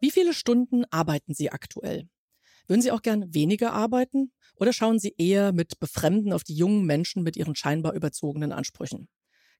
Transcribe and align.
Wie 0.00 0.10
viele 0.10 0.34
Stunden 0.34 0.84
arbeiten 0.90 1.34
Sie 1.34 1.50
aktuell? 1.50 2.08
Würden 2.66 2.82
Sie 2.82 2.92
auch 2.92 3.02
gern 3.02 3.34
weniger 3.34 3.72
arbeiten 3.72 4.32
oder 4.56 4.72
schauen 4.72 4.98
Sie 4.98 5.14
eher 5.18 5.52
mit 5.52 5.78
Befremden 5.80 6.32
auf 6.32 6.44
die 6.44 6.54
jungen 6.56 6.84
Menschen 6.86 7.22
mit 7.22 7.36
ihren 7.36 7.56
scheinbar 7.56 7.94
überzogenen 7.94 8.52
Ansprüchen? 8.52 9.08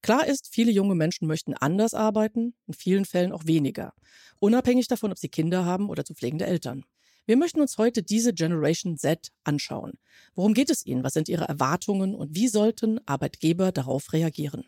Klar 0.02 0.26
ist, 0.26 0.48
viele 0.52 0.72
junge 0.72 0.94
Menschen 0.94 1.26
möchten 1.28 1.54
anders 1.54 1.94
arbeiten, 1.94 2.54
in 2.66 2.74
vielen 2.74 3.04
Fällen 3.04 3.32
auch 3.32 3.46
weniger, 3.46 3.94
unabhängig 4.40 4.88
davon, 4.88 5.12
ob 5.12 5.18
sie 5.18 5.28
Kinder 5.28 5.64
haben 5.64 5.90
oder 5.90 6.04
zu 6.04 6.14
pflegende 6.14 6.46
Eltern. 6.46 6.84
Wir 7.26 7.36
möchten 7.36 7.60
uns 7.60 7.78
heute 7.78 8.02
diese 8.04 8.34
Generation 8.34 8.98
Z 8.98 9.32
anschauen. 9.44 9.94
Worum 10.34 10.54
geht 10.54 10.70
es 10.70 10.86
ihnen? 10.86 11.04
Was 11.04 11.14
sind 11.14 11.28
ihre 11.28 11.48
Erwartungen 11.48 12.14
und 12.14 12.34
wie 12.36 12.48
sollten 12.48 13.00
Arbeitgeber 13.06 13.72
darauf 13.72 14.12
reagieren? 14.12 14.64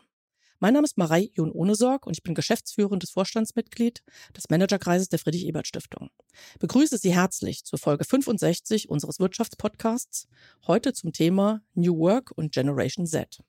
Mein 0.61 0.73
Name 0.73 0.83
ist 0.83 0.97
Marei 0.97 1.31
Jon 1.35 1.53
Ohnesorg 1.53 2.05
und 2.05 2.17
ich 2.17 2.23
bin 2.23 2.35
geschäftsführendes 2.35 3.11
Vorstandsmitglied 3.11 4.03
des 4.35 4.49
Managerkreises 4.49 5.07
der 5.07 5.17
Friedrich-Ebert-Stiftung. 5.17 6.09
Begrüße 6.59 6.97
Sie 6.97 7.15
herzlich 7.15 7.63
zur 7.63 7.79
Folge 7.79 8.03
65 8.03 8.89
unseres 8.89 9.21
Wirtschaftspodcasts, 9.21 10.27
heute 10.67 10.91
zum 10.91 11.13
Thema 11.13 11.61
New 11.75 11.97
Work 11.97 12.31
und 12.35 12.51
Generation 12.51 13.07
Z. 13.07 13.39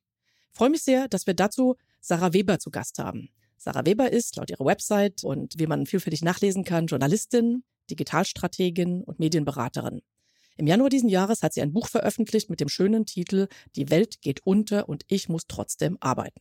Ich 0.52 0.56
freue 0.56 0.70
mich 0.70 0.84
sehr, 0.84 1.08
dass 1.08 1.26
wir 1.26 1.34
dazu 1.34 1.74
Sarah 2.00 2.32
Weber 2.32 2.60
zu 2.60 2.70
Gast 2.70 3.00
haben. 3.00 3.30
Sarah 3.56 3.84
Weber 3.84 4.12
ist, 4.12 4.36
laut 4.36 4.50
ihrer 4.50 4.64
Website 4.64 5.24
und 5.24 5.58
wie 5.58 5.66
man 5.66 5.86
vielfältig 5.86 6.22
nachlesen 6.22 6.62
kann, 6.62 6.86
Journalistin, 6.86 7.64
Digitalstrategin 7.90 9.02
und 9.02 9.18
Medienberaterin. 9.18 10.02
Im 10.56 10.68
Januar 10.68 10.90
diesen 10.90 11.08
Jahres 11.08 11.42
hat 11.42 11.54
sie 11.54 11.62
ein 11.62 11.72
Buch 11.72 11.88
veröffentlicht 11.88 12.50
mit 12.50 12.60
dem 12.60 12.68
schönen 12.68 13.04
Titel 13.04 13.48
Die 13.74 13.90
Welt 13.90 14.20
geht 14.20 14.46
unter 14.46 14.88
und 14.88 15.02
ich 15.08 15.28
muss 15.28 15.48
trotzdem 15.48 15.96
arbeiten. 15.98 16.40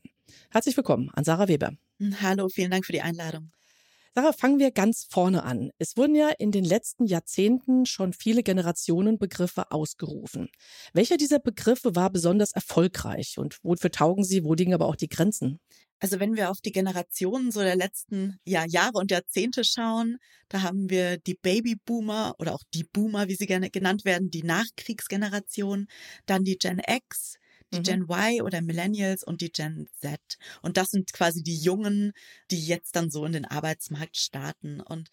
Herzlich 0.51 0.75
willkommen 0.77 1.09
an 1.13 1.23
Sarah 1.23 1.47
Weber. 1.47 1.73
Hallo, 2.21 2.49
vielen 2.49 2.71
Dank 2.71 2.85
für 2.85 2.91
die 2.91 3.01
Einladung. 3.01 3.51
Sarah, 4.15 4.33
fangen 4.33 4.59
wir 4.59 4.71
ganz 4.71 5.05
vorne 5.09 5.43
an. 5.43 5.71
Es 5.77 5.95
wurden 5.95 6.15
ja 6.15 6.29
in 6.39 6.51
den 6.51 6.65
letzten 6.65 7.05
Jahrzehnten 7.05 7.85
schon 7.85 8.11
viele 8.11 8.41
Generationenbegriffe 8.41 9.71
ausgerufen. 9.71 10.49
Welcher 10.93 11.17
dieser 11.17 11.39
Begriffe 11.39 11.95
war 11.95 12.09
besonders 12.09 12.51
erfolgreich 12.51 13.37
und 13.37 13.59
wofür 13.63 13.91
taugen 13.91 14.23
sie? 14.23 14.43
Wo 14.43 14.55
liegen 14.55 14.73
aber 14.73 14.87
auch 14.87 14.95
die 14.95 15.09
Grenzen? 15.09 15.59
Also 15.99 16.19
wenn 16.19 16.35
wir 16.35 16.49
auf 16.49 16.61
die 16.61 16.71
Generationen 16.71 17.51
so 17.51 17.59
der 17.59 17.75
letzten 17.75 18.39
ja, 18.45 18.65
Jahre 18.65 18.97
und 18.97 19.11
Jahrzehnte 19.11 19.63
schauen, 19.63 20.17
da 20.47 20.61
haben 20.61 20.89
wir 20.89 21.17
die 21.17 21.35
Babyboomer 21.35 22.35
oder 22.39 22.55
auch 22.55 22.63
die 22.73 22.85
Boomer, 22.85 23.27
wie 23.27 23.35
sie 23.35 23.47
gerne 23.47 23.69
genannt 23.69 24.05
werden, 24.05 24.31
die 24.31 24.43
Nachkriegsgeneration, 24.43 25.87
dann 26.25 26.45
die 26.45 26.57
Gen 26.57 26.81
X, 26.87 27.35
die 27.73 27.79
mhm. 27.79 27.83
Gen 27.83 28.01
Y 28.09 28.41
oder 28.41 28.61
Millennials 28.61 29.23
und 29.23 29.41
die 29.41 29.51
Gen 29.51 29.87
Z. 30.01 30.19
Und 30.61 30.77
das 30.77 30.89
sind 30.89 31.13
quasi 31.13 31.43
die 31.43 31.57
Jungen, 31.57 32.13
die 32.51 32.65
jetzt 32.65 32.95
dann 32.95 33.09
so 33.09 33.25
in 33.25 33.33
den 33.33 33.45
Arbeitsmarkt 33.45 34.17
starten. 34.17 34.81
Und 34.81 35.09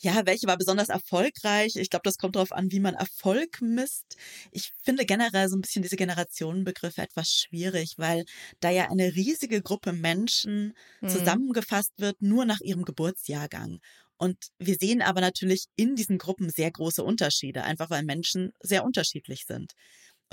ja, 0.00 0.26
welche 0.26 0.46
war 0.46 0.58
besonders 0.58 0.88
erfolgreich? 0.90 1.76
Ich 1.76 1.88
glaube, 1.88 2.02
das 2.04 2.18
kommt 2.18 2.36
darauf 2.36 2.52
an, 2.52 2.70
wie 2.70 2.80
man 2.80 2.94
Erfolg 2.94 3.62
misst. 3.62 4.16
Ich 4.50 4.72
finde 4.82 5.06
generell 5.06 5.48
so 5.48 5.56
ein 5.56 5.62
bisschen 5.62 5.82
diese 5.82 5.96
Generationenbegriffe 5.96 7.00
etwas 7.00 7.30
schwierig, 7.30 7.94
weil 7.96 8.24
da 8.60 8.70
ja 8.70 8.90
eine 8.90 9.14
riesige 9.14 9.62
Gruppe 9.62 9.92
Menschen 9.92 10.74
mhm. 11.00 11.08
zusammengefasst 11.08 11.92
wird, 11.96 12.20
nur 12.20 12.44
nach 12.44 12.60
ihrem 12.60 12.84
Geburtsjahrgang. 12.84 13.80
Und 14.16 14.36
wir 14.58 14.76
sehen 14.76 15.02
aber 15.02 15.20
natürlich 15.20 15.66
in 15.76 15.96
diesen 15.96 16.18
Gruppen 16.18 16.48
sehr 16.50 16.70
große 16.70 17.02
Unterschiede, 17.02 17.64
einfach 17.64 17.90
weil 17.90 18.04
Menschen 18.04 18.52
sehr 18.60 18.84
unterschiedlich 18.84 19.44
sind. 19.46 19.72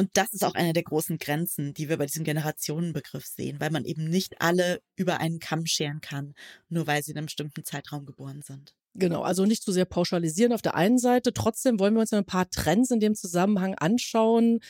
Und 0.01 0.09
das 0.13 0.33
ist 0.33 0.43
auch 0.43 0.55
eine 0.55 0.73
der 0.73 0.81
großen 0.81 1.19
Grenzen, 1.19 1.75
die 1.75 1.87
wir 1.87 1.97
bei 1.97 2.07
diesem 2.07 2.23
Generationenbegriff 2.23 3.23
sehen, 3.23 3.59
weil 3.59 3.69
man 3.69 3.85
eben 3.85 4.05
nicht 4.05 4.41
alle 4.41 4.81
über 4.95 5.19
einen 5.19 5.37
Kamm 5.37 5.67
scheren 5.67 6.01
kann, 6.01 6.33
nur 6.69 6.87
weil 6.87 7.03
sie 7.03 7.11
in 7.11 7.19
einem 7.19 7.27
bestimmten 7.27 7.63
Zeitraum 7.63 8.07
geboren 8.07 8.41
sind. 8.41 8.73
Genau, 8.95 9.21
also 9.21 9.45
nicht 9.45 9.61
zu 9.61 9.71
sehr 9.71 9.85
pauschalisieren 9.85 10.53
auf 10.53 10.63
der 10.63 10.73
einen 10.73 10.97
Seite. 10.97 11.33
Trotzdem 11.33 11.79
wollen 11.79 11.93
wir 11.93 12.01
uns 12.01 12.11
ein 12.13 12.25
paar 12.25 12.49
Trends 12.49 12.89
in 12.89 12.99
dem 12.99 13.13
Zusammenhang 13.13 13.75
anschauen. 13.75 14.61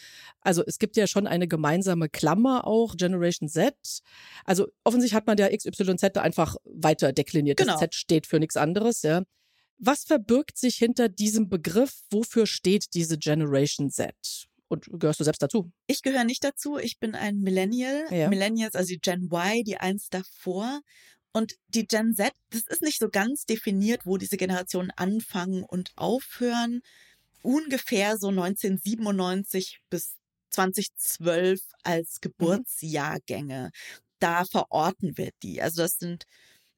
Also 0.41 0.65
es 0.67 0.79
gibt 0.79 0.97
ja 0.97 1.07
schon 1.07 1.27
eine 1.27 1.47
gemeinsame 1.47 2.09
Klammer 2.09 2.67
auch, 2.67 2.97
Generation 2.97 3.47
Z. 3.47 3.73
Also 4.43 4.67
offensichtlich 4.83 5.15
hat 5.15 5.27
man 5.27 5.37
der 5.37 5.55
XYZ 5.55 6.17
einfach 6.17 6.57
weiter 6.65 7.13
dekliniert. 7.13 7.57
Genau. 7.57 7.71
Das 7.71 7.79
Z 7.79 7.95
steht 7.95 8.27
für 8.27 8.41
nichts 8.41 8.57
anderes, 8.57 9.01
ja. 9.03 9.23
Was 9.77 10.03
verbirgt 10.03 10.57
sich 10.57 10.75
hinter 10.75 11.07
diesem 11.07 11.47
Begriff? 11.47 12.01
Wofür 12.11 12.47
steht 12.47 12.93
diese 12.95 13.17
Generation 13.17 13.89
Z? 13.89 14.49
Und 14.71 14.87
gehörst 14.89 15.19
du 15.19 15.25
selbst 15.25 15.41
dazu? 15.41 15.69
Ich 15.85 16.01
gehöre 16.01 16.23
nicht 16.23 16.45
dazu. 16.45 16.77
Ich 16.77 16.97
bin 16.97 17.13
ein 17.13 17.39
Millennial. 17.39 18.05
Ja. 18.09 18.29
Millennials, 18.29 18.73
also 18.73 18.87
die 18.87 19.01
Gen 19.01 19.25
Y, 19.25 19.65
die 19.65 19.75
eins 19.75 20.09
davor. 20.09 20.79
Und 21.33 21.55
die 21.67 21.85
Gen 21.85 22.15
Z, 22.15 22.31
das 22.51 22.67
ist 22.67 22.81
nicht 22.81 22.99
so 22.99 23.09
ganz 23.09 23.45
definiert, 23.45 24.05
wo 24.05 24.15
diese 24.15 24.37
Generationen 24.37 24.91
anfangen 24.91 25.63
und 25.63 25.91
aufhören. 25.97 26.83
Ungefähr 27.41 28.17
so 28.17 28.29
1997 28.29 29.81
bis 29.89 30.15
2012 30.51 31.59
als 31.83 32.15
mhm. 32.15 32.21
Geburtsjahrgänge. 32.21 33.71
Da 34.19 34.45
verorten 34.45 35.17
wir 35.17 35.31
die. 35.43 35.61
Also 35.61 35.81
das 35.81 35.97
sind 35.97 36.23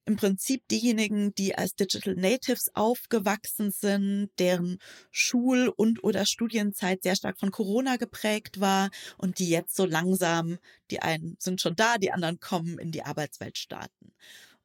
im 0.06 0.16
Prinzip 0.18 0.68
diejenigen, 0.70 1.34
die 1.36 1.56
als 1.56 1.76
Digital 1.76 2.16
Natives 2.16 2.70
aufgewachsen 2.74 3.72
sind, 3.72 4.30
deren 4.38 4.80
Schul- 5.12 5.72
und 5.76 6.04
oder 6.04 6.26
Studienzeit 6.26 7.04
sehr 7.04 7.16
stark 7.16 7.40
von 7.40 7.52
Corona 7.52 7.96
geprägt 7.96 8.60
war 8.60 8.90
und 9.18 9.40
die 9.40 9.50
jetzt 9.50 9.76
so 9.76 9.86
langsam, 9.86 10.58
die 10.92 11.02
einen 11.02 11.38
sind 11.40 11.62
schon 11.62 11.76
da, 11.76 11.98
die 11.98 12.12
anderen 12.12 12.40
kommen 12.40 12.80
in 12.80 12.92
die 12.92 13.04
Arbeitswelt 13.04 13.58
starten. 13.58 14.14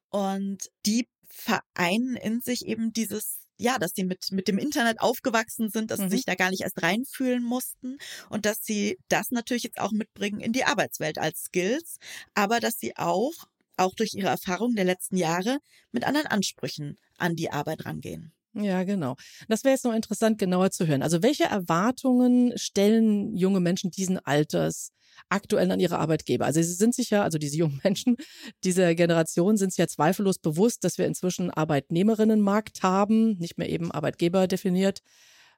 Und 0.09 0.69
die 0.85 1.07
vereinen 1.29 2.15
in 2.15 2.41
sich 2.41 2.65
eben 2.65 2.91
dieses 2.91 3.39
ja, 3.61 3.77
dass 3.77 3.91
sie 3.93 4.05
mit, 4.05 4.31
mit 4.31 4.47
dem 4.47 4.57
Internet 4.57 5.01
aufgewachsen 5.01 5.69
sind, 5.69 5.91
dass 5.91 5.99
mhm. 5.99 6.09
sie 6.09 6.15
sich 6.15 6.25
da 6.25 6.35
gar 6.35 6.49
nicht 6.49 6.61
erst 6.61 6.81
reinfühlen 6.81 7.43
mussten 7.43 7.97
und 8.29 8.45
dass 8.45 8.63
sie 8.63 8.97
das 9.09 9.31
natürlich 9.31 9.63
jetzt 9.63 9.81
auch 9.81 9.91
mitbringen 9.91 10.39
in 10.39 10.53
die 10.53 10.63
Arbeitswelt 10.63 11.17
als 11.17 11.43
Skills, 11.43 11.97
aber 12.33 12.61
dass 12.61 12.79
sie 12.79 12.95
auch 12.95 13.33
auch 13.79 13.95
durch 13.95 14.13
ihre 14.13 14.27
Erfahrung 14.27 14.75
der 14.75 14.85
letzten 14.85 15.17
Jahre 15.17 15.59
mit 15.91 16.05
anderen 16.05 16.27
Ansprüchen 16.27 16.97
an 17.17 17.35
die 17.35 17.51
Arbeit 17.51 17.85
rangehen. 17.85 18.33
Ja, 18.53 18.83
genau. 18.83 19.15
Das 19.47 19.63
wäre 19.63 19.73
jetzt 19.73 19.85
noch 19.85 19.93
interessant, 19.93 20.39
genauer 20.39 20.71
zu 20.71 20.87
hören. 20.87 21.03
Also 21.03 21.21
welche 21.21 21.45
Erwartungen 21.45 22.51
stellen 22.57 23.35
junge 23.35 23.59
Menschen 23.59 23.91
diesen 23.91 24.17
Alters 24.19 24.91
aktuell 25.29 25.71
an 25.71 25.79
ihre 25.79 25.99
Arbeitgeber? 25.99 26.45
Also 26.45 26.61
sie 26.61 26.73
sind 26.73 26.95
sich 26.95 27.11
ja, 27.11 27.23
also 27.23 27.37
diese 27.37 27.57
jungen 27.57 27.79
Menschen 27.83 28.17
dieser 28.63 28.95
Generation 28.95 29.55
sind 29.57 29.71
sich 29.71 29.77
ja 29.77 29.87
zweifellos 29.87 30.39
bewusst, 30.39 30.83
dass 30.83 30.97
wir 30.97 31.05
inzwischen 31.05 31.51
Arbeitnehmerinnenmarkt 31.51 32.81
haben, 32.81 33.37
nicht 33.37 33.57
mehr 33.57 33.69
eben 33.69 33.91
Arbeitgeber 33.91 34.47
definiert. 34.47 34.99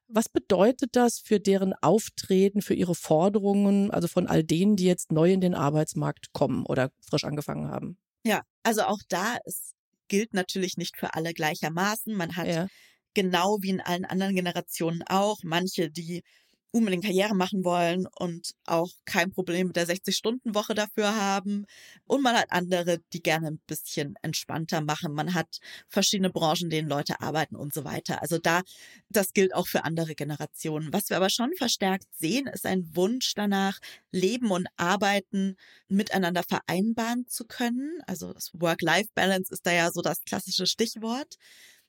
Was 0.08 0.28
bedeutet 0.28 0.98
das 0.98 1.20
für 1.20 1.40
deren 1.40 1.74
Auftreten, 1.82 2.62
für 2.62 2.74
ihre 2.74 2.96
Forderungen, 2.96 3.92
also 3.92 4.10
von 4.10 4.28
all 4.28 4.44
denen, 4.44 4.76
die 4.76 4.84
jetzt 4.84 5.14
neu 5.14 5.32
in 5.32 5.40
den 5.40 5.56
Arbeitsmarkt 5.56 6.34
kommen 6.34 6.66
oder 6.66 6.92
frisch 7.00 7.24
angefangen 7.24 7.70
haben? 7.70 7.98
Ja, 8.26 8.42
also 8.64 8.84
auch 8.84 9.00
da, 9.10 9.38
es 9.46 9.74
gilt 10.08 10.34
natürlich 10.34 10.78
nicht 10.78 10.98
für 10.98 11.14
alle 11.16 11.34
gleichermaßen. 11.34 12.14
Man 12.16 12.36
hat 12.36 12.48
ja. 12.48 12.68
genau 13.14 13.58
wie 13.62 13.70
in 13.70 13.82
allen 13.82 14.06
anderen 14.06 14.36
Generationen 14.36 15.04
auch 15.08 15.40
manche, 15.44 15.90
die 15.90 16.24
unbedingt 16.72 17.04
Karriere 17.04 17.36
machen 17.36 17.64
wollen 17.64 18.08
und 18.18 18.54
auch 18.66 18.90
kein 19.06 19.32
Problem 19.32 19.68
mit 19.68 19.76
der 19.76 19.88
60-Stunden-Woche 19.88 20.74
dafür 20.74 21.16
haben. 21.16 21.66
Und 22.06 22.24
man 22.24 22.36
hat 22.36 22.48
andere, 22.50 23.00
die 23.14 23.22
gerne 23.22 23.48
ein 23.48 23.62
bisschen 23.68 24.16
entspannter 24.22 24.82
machen. 24.82 25.14
Man 25.14 25.34
hat 25.34 25.60
verschiedene 25.90 26.30
Branchen, 26.30 26.70
denen 26.70 26.88
Leute 26.90 27.20
arbeiten 27.22 27.56
und 27.56 27.74
so 27.74 27.84
weiter. 27.84 28.22
Also 28.22 28.38
da, 28.38 28.62
das 29.10 29.34
gilt 29.34 29.54
auch 29.54 29.68
für 29.68 29.84
andere 29.84 30.16
Generationen. 30.16 30.94
Was 30.94 31.10
wir 31.10 31.18
aber 31.18 31.30
schon 31.30 31.52
verstärkt 31.58 32.08
sehen, 32.16 32.48
ist 32.48 32.66
ein 32.66 32.96
Wunsch 32.96 33.34
danach, 33.36 33.80
Leben 34.12 34.52
und 34.52 34.68
Arbeiten 34.78 35.58
miteinander 35.90 36.44
vereinbaren 36.44 37.28
zu 37.28 37.46
können. 37.46 38.00
Also 38.08 38.34
das 38.34 38.52
Work-Life-Balance 38.54 39.54
ist 39.54 39.66
da 39.66 39.72
ja 39.74 39.92
so 39.92 40.02
das 40.02 40.22
klassische 40.22 40.66
Stichwort. 40.66 41.36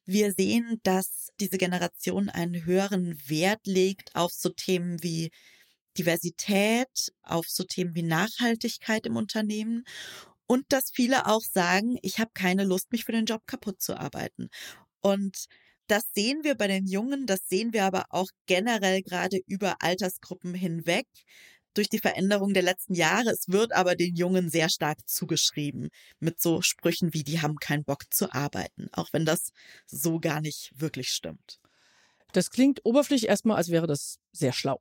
Wir 0.05 0.33
sehen, 0.33 0.81
dass 0.83 1.29
diese 1.41 1.59
Generation 1.59 2.29
einen 2.29 2.65
höheren 2.65 3.17
Wert 3.29 3.67
legt 3.67 4.15
auf 4.17 4.33
so 4.33 4.49
Themen 4.51 5.03
wie 5.03 5.31
Diversität, 5.99 7.13
auf 7.23 7.47
so 7.49 7.65
Themen 7.65 7.95
wie 7.95 8.03
Nachhaltigkeit 8.03 9.07
im 9.07 9.17
Unternehmen 9.17 9.85
und 10.47 10.65
dass 10.71 10.91
viele 10.93 11.27
auch 11.27 11.43
sagen, 11.43 11.99
ich 12.03 12.19
habe 12.19 12.31
keine 12.35 12.65
Lust, 12.65 12.93
mich 12.93 13.05
für 13.05 13.13
den 13.13 13.27
Job 13.27 13.43
kaputt 13.47 13.83
zu 13.83 13.99
arbeiten. 13.99 14.49
Und 15.01 15.47
das 15.89 16.05
sehen 16.15 16.45
wir 16.45 16.57
bei 16.57 16.69
den 16.69 16.87
Jungen, 16.87 17.27
das 17.27 17.49
sehen 17.49 17.73
wir 17.73 17.85
aber 17.85 18.07
auch 18.11 18.29
generell 18.47 19.03
gerade 19.03 19.41
über 19.47 19.77
Altersgruppen 19.83 20.55
hinweg 20.55 21.07
durch 21.75 21.89
die 21.89 21.99
Veränderung 21.99 22.55
der 22.55 22.63
letzten 22.63 22.95
Jahre. 22.95 23.31
Es 23.31 23.49
wird 23.49 23.73
aber 23.73 23.95
den 23.97 24.15
Jungen 24.15 24.51
sehr 24.51 24.69
stark 24.69 24.99
zugeschrieben 25.07 25.89
mit 26.21 26.41
so 26.41 26.63
Sprüchen 26.63 27.13
wie, 27.15 27.25
die 27.25 27.41
haben 27.41 27.57
keinen 27.57 27.85
Bock 27.85 28.05
zu 28.11 28.33
arbeiten, 28.33 28.89
auch 28.93 29.09
wenn 29.13 29.25
das 29.25 29.51
so 29.87 30.21
gar 30.21 30.41
nicht 30.41 30.73
wirklich 30.75 31.09
stimmt. 31.09 31.59
Das 32.33 32.51
klingt 32.51 32.81
oberflächlich 32.85 33.29
erstmal, 33.29 33.57
als 33.59 33.71
wäre 33.71 33.87
das 33.87 34.19
sehr 34.33 34.53
schlau. 34.53 34.81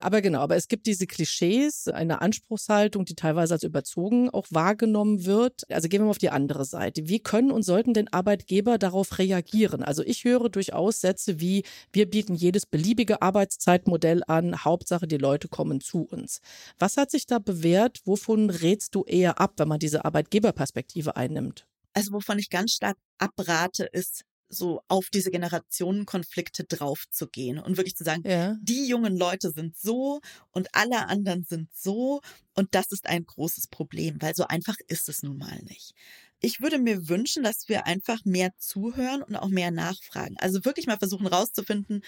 Aber 0.00 0.22
genau, 0.22 0.40
aber 0.40 0.54
es 0.54 0.68
gibt 0.68 0.86
diese 0.86 1.08
Klischees, 1.08 1.88
eine 1.88 2.20
Anspruchshaltung, 2.22 3.04
die 3.04 3.16
teilweise 3.16 3.54
als 3.54 3.64
überzogen 3.64 4.30
auch 4.30 4.46
wahrgenommen 4.50 5.24
wird. 5.26 5.68
Also 5.70 5.88
gehen 5.88 6.00
wir 6.00 6.04
mal 6.04 6.10
auf 6.10 6.18
die 6.18 6.30
andere 6.30 6.64
Seite. 6.64 7.08
Wie 7.08 7.18
können 7.18 7.50
und 7.50 7.64
sollten 7.64 7.94
denn 7.94 8.06
Arbeitgeber 8.12 8.78
darauf 8.78 9.18
reagieren? 9.18 9.82
Also 9.82 10.04
ich 10.04 10.22
höre 10.22 10.50
durchaus 10.50 11.00
Sätze 11.00 11.40
wie, 11.40 11.64
wir 11.92 12.08
bieten 12.08 12.36
jedes 12.36 12.64
beliebige 12.64 13.22
Arbeitszeitmodell 13.22 14.22
an, 14.28 14.64
Hauptsache 14.64 15.08
die 15.08 15.16
Leute 15.16 15.48
kommen 15.48 15.80
zu 15.80 16.02
uns. 16.02 16.40
Was 16.78 16.96
hat 16.96 17.10
sich 17.10 17.26
da 17.26 17.40
bewährt? 17.40 18.00
Wovon 18.04 18.50
rätst 18.50 18.94
du 18.94 19.04
eher 19.04 19.40
ab, 19.40 19.54
wenn 19.56 19.68
man 19.68 19.80
diese 19.80 20.04
Arbeitgeberperspektive 20.04 21.16
einnimmt? 21.16 21.66
Also 21.92 22.12
wovon 22.12 22.38
ich 22.38 22.50
ganz 22.50 22.74
stark 22.74 22.96
abrate, 23.18 23.84
ist 23.84 24.22
so 24.48 24.82
auf 24.88 25.10
diese 25.10 25.30
Generationenkonflikte 25.30 26.64
draufzugehen 26.64 27.58
und 27.58 27.76
wirklich 27.76 27.96
zu 27.96 28.04
sagen, 28.04 28.22
ja. 28.24 28.56
die 28.62 28.86
jungen 28.86 29.16
Leute 29.16 29.50
sind 29.50 29.76
so 29.76 30.20
und 30.52 30.68
alle 30.72 31.06
anderen 31.08 31.44
sind 31.44 31.68
so 31.74 32.20
und 32.54 32.74
das 32.74 32.90
ist 32.90 33.06
ein 33.06 33.24
großes 33.24 33.68
Problem, 33.68 34.16
weil 34.20 34.34
so 34.34 34.46
einfach 34.46 34.76
ist 34.86 35.08
es 35.08 35.22
nun 35.22 35.38
mal 35.38 35.60
nicht. 35.64 35.94
Ich 36.40 36.60
würde 36.60 36.78
mir 36.78 37.08
wünschen, 37.08 37.42
dass 37.42 37.68
wir 37.68 37.86
einfach 37.86 38.24
mehr 38.24 38.50
zuhören 38.58 39.22
und 39.22 39.36
auch 39.36 39.48
mehr 39.48 39.70
nachfragen. 39.70 40.36
Also 40.38 40.64
wirklich 40.64 40.86
mal 40.86 40.98
versuchen 40.98 41.26
rauszufinden, 41.26 42.02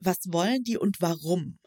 was 0.00 0.18
wollen 0.26 0.64
die 0.64 0.76
und 0.76 1.00
warum? 1.00 1.58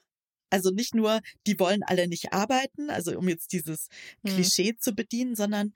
Also 0.50 0.70
nicht 0.70 0.96
nur, 0.96 1.20
die 1.46 1.60
wollen 1.60 1.84
alle 1.84 2.08
nicht 2.08 2.32
arbeiten, 2.32 2.90
also 2.90 3.18
um 3.18 3.28
jetzt 3.28 3.52
dieses 3.52 3.88
mhm. 4.22 4.30
Klischee 4.30 4.78
zu 4.78 4.94
bedienen, 4.94 5.36
sondern 5.36 5.74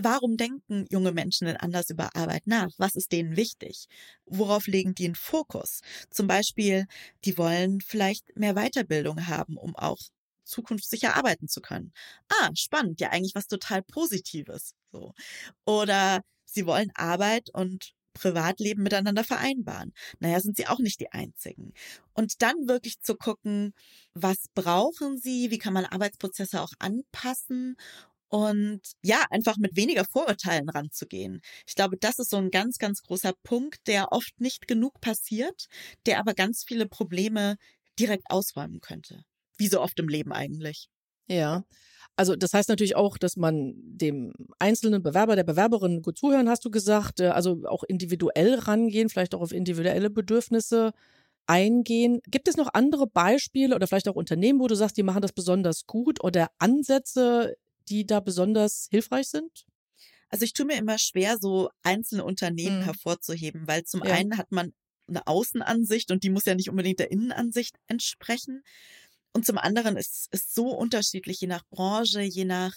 Warum 0.00 0.36
denken 0.36 0.86
junge 0.90 1.12
Menschen 1.12 1.46
denn 1.46 1.56
anders 1.56 1.90
über 1.90 2.16
Arbeit 2.16 2.46
nach? 2.46 2.70
Was 2.78 2.94
ist 2.96 3.12
denen 3.12 3.36
wichtig? 3.36 3.86
Worauf 4.26 4.66
legen 4.66 4.94
die 4.94 5.04
einen 5.06 5.14
Fokus? 5.14 5.80
Zum 6.10 6.26
Beispiel, 6.26 6.86
die 7.24 7.36
wollen 7.38 7.80
vielleicht 7.80 8.36
mehr 8.36 8.54
Weiterbildung 8.54 9.26
haben, 9.26 9.56
um 9.56 9.76
auch 9.76 9.98
zukunftssicher 10.44 11.16
arbeiten 11.16 11.48
zu 11.48 11.60
können. 11.60 11.92
Ah, 12.28 12.50
spannend, 12.54 13.00
ja 13.00 13.10
eigentlich 13.10 13.34
was 13.34 13.46
total 13.46 13.82
Positives. 13.82 14.74
So. 14.92 15.14
Oder 15.64 16.22
sie 16.44 16.66
wollen 16.66 16.90
Arbeit 16.94 17.50
und 17.52 17.92
Privatleben 18.14 18.82
miteinander 18.82 19.24
vereinbaren. 19.24 19.92
Naja, 20.20 20.40
sind 20.40 20.56
sie 20.56 20.66
auch 20.66 20.78
nicht 20.78 21.00
die 21.00 21.12
Einzigen. 21.12 21.72
Und 22.12 22.42
dann 22.42 22.68
wirklich 22.68 23.00
zu 23.00 23.16
gucken, 23.16 23.72
was 24.14 24.48
brauchen 24.54 25.18
sie, 25.18 25.50
wie 25.50 25.58
kann 25.58 25.72
man 25.72 25.86
Arbeitsprozesse 25.86 26.60
auch 26.60 26.72
anpassen 26.78 27.76
und 28.32 28.80
ja, 29.02 29.26
einfach 29.28 29.58
mit 29.58 29.76
weniger 29.76 30.06
Vorurteilen 30.06 30.70
ranzugehen. 30.70 31.42
Ich 31.66 31.74
glaube, 31.74 31.98
das 31.98 32.18
ist 32.18 32.30
so 32.30 32.38
ein 32.38 32.50
ganz, 32.50 32.78
ganz 32.78 33.02
großer 33.02 33.34
Punkt, 33.42 33.86
der 33.86 34.10
oft 34.10 34.40
nicht 34.40 34.66
genug 34.66 35.02
passiert, 35.02 35.66
der 36.06 36.18
aber 36.18 36.32
ganz 36.32 36.64
viele 36.66 36.86
Probleme 36.86 37.56
direkt 37.98 38.24
ausräumen 38.30 38.80
könnte. 38.80 39.22
Wie 39.58 39.68
so 39.68 39.82
oft 39.82 40.00
im 40.00 40.08
Leben 40.08 40.32
eigentlich. 40.32 40.88
Ja. 41.28 41.64
Also 42.16 42.34
das 42.34 42.54
heißt 42.54 42.70
natürlich 42.70 42.96
auch, 42.96 43.18
dass 43.18 43.36
man 43.36 43.74
dem 43.76 44.32
einzelnen 44.58 45.02
Bewerber, 45.02 45.36
der 45.36 45.44
Bewerberin 45.44 46.00
gut 46.00 46.16
zuhören, 46.16 46.48
hast 46.48 46.64
du 46.64 46.70
gesagt, 46.70 47.20
äh, 47.20 47.28
also 47.28 47.60
auch 47.66 47.84
individuell 47.84 48.54
rangehen, 48.54 49.10
vielleicht 49.10 49.34
auch 49.34 49.42
auf 49.42 49.52
individuelle 49.52 50.08
Bedürfnisse 50.08 50.92
eingehen. 51.46 52.20
Gibt 52.28 52.48
es 52.48 52.56
noch 52.56 52.70
andere 52.72 53.06
Beispiele 53.06 53.74
oder 53.74 53.86
vielleicht 53.86 54.08
auch 54.08 54.14
Unternehmen, 54.16 54.58
wo 54.60 54.68
du 54.68 54.74
sagst, 54.74 54.96
die 54.96 55.02
machen 55.02 55.20
das 55.20 55.32
besonders 55.32 55.86
gut 55.86 56.24
oder 56.24 56.48
Ansätze 56.58 57.56
die 57.88 58.06
da 58.06 58.20
besonders 58.20 58.88
hilfreich 58.90 59.28
sind? 59.28 59.66
Also 60.28 60.44
ich 60.44 60.54
tue 60.54 60.66
mir 60.66 60.76
immer 60.76 60.98
schwer, 60.98 61.36
so 61.38 61.70
einzelne 61.82 62.24
Unternehmen 62.24 62.80
mhm. 62.80 62.84
hervorzuheben, 62.84 63.66
weil 63.66 63.84
zum 63.84 64.02
ja. 64.04 64.14
einen 64.14 64.38
hat 64.38 64.50
man 64.50 64.72
eine 65.06 65.26
Außenansicht 65.26 66.10
und 66.10 66.22
die 66.24 66.30
muss 66.30 66.46
ja 66.46 66.54
nicht 66.54 66.70
unbedingt 66.70 66.98
der 66.98 67.10
Innenansicht 67.10 67.76
entsprechen. 67.86 68.62
Und 69.34 69.46
zum 69.46 69.58
anderen 69.58 69.96
ist 69.96 70.28
es 70.30 70.54
so 70.54 70.68
unterschiedlich, 70.68 71.40
je 71.40 71.48
nach 71.48 71.64
Branche, 71.70 72.22
je 72.22 72.44
nach 72.44 72.74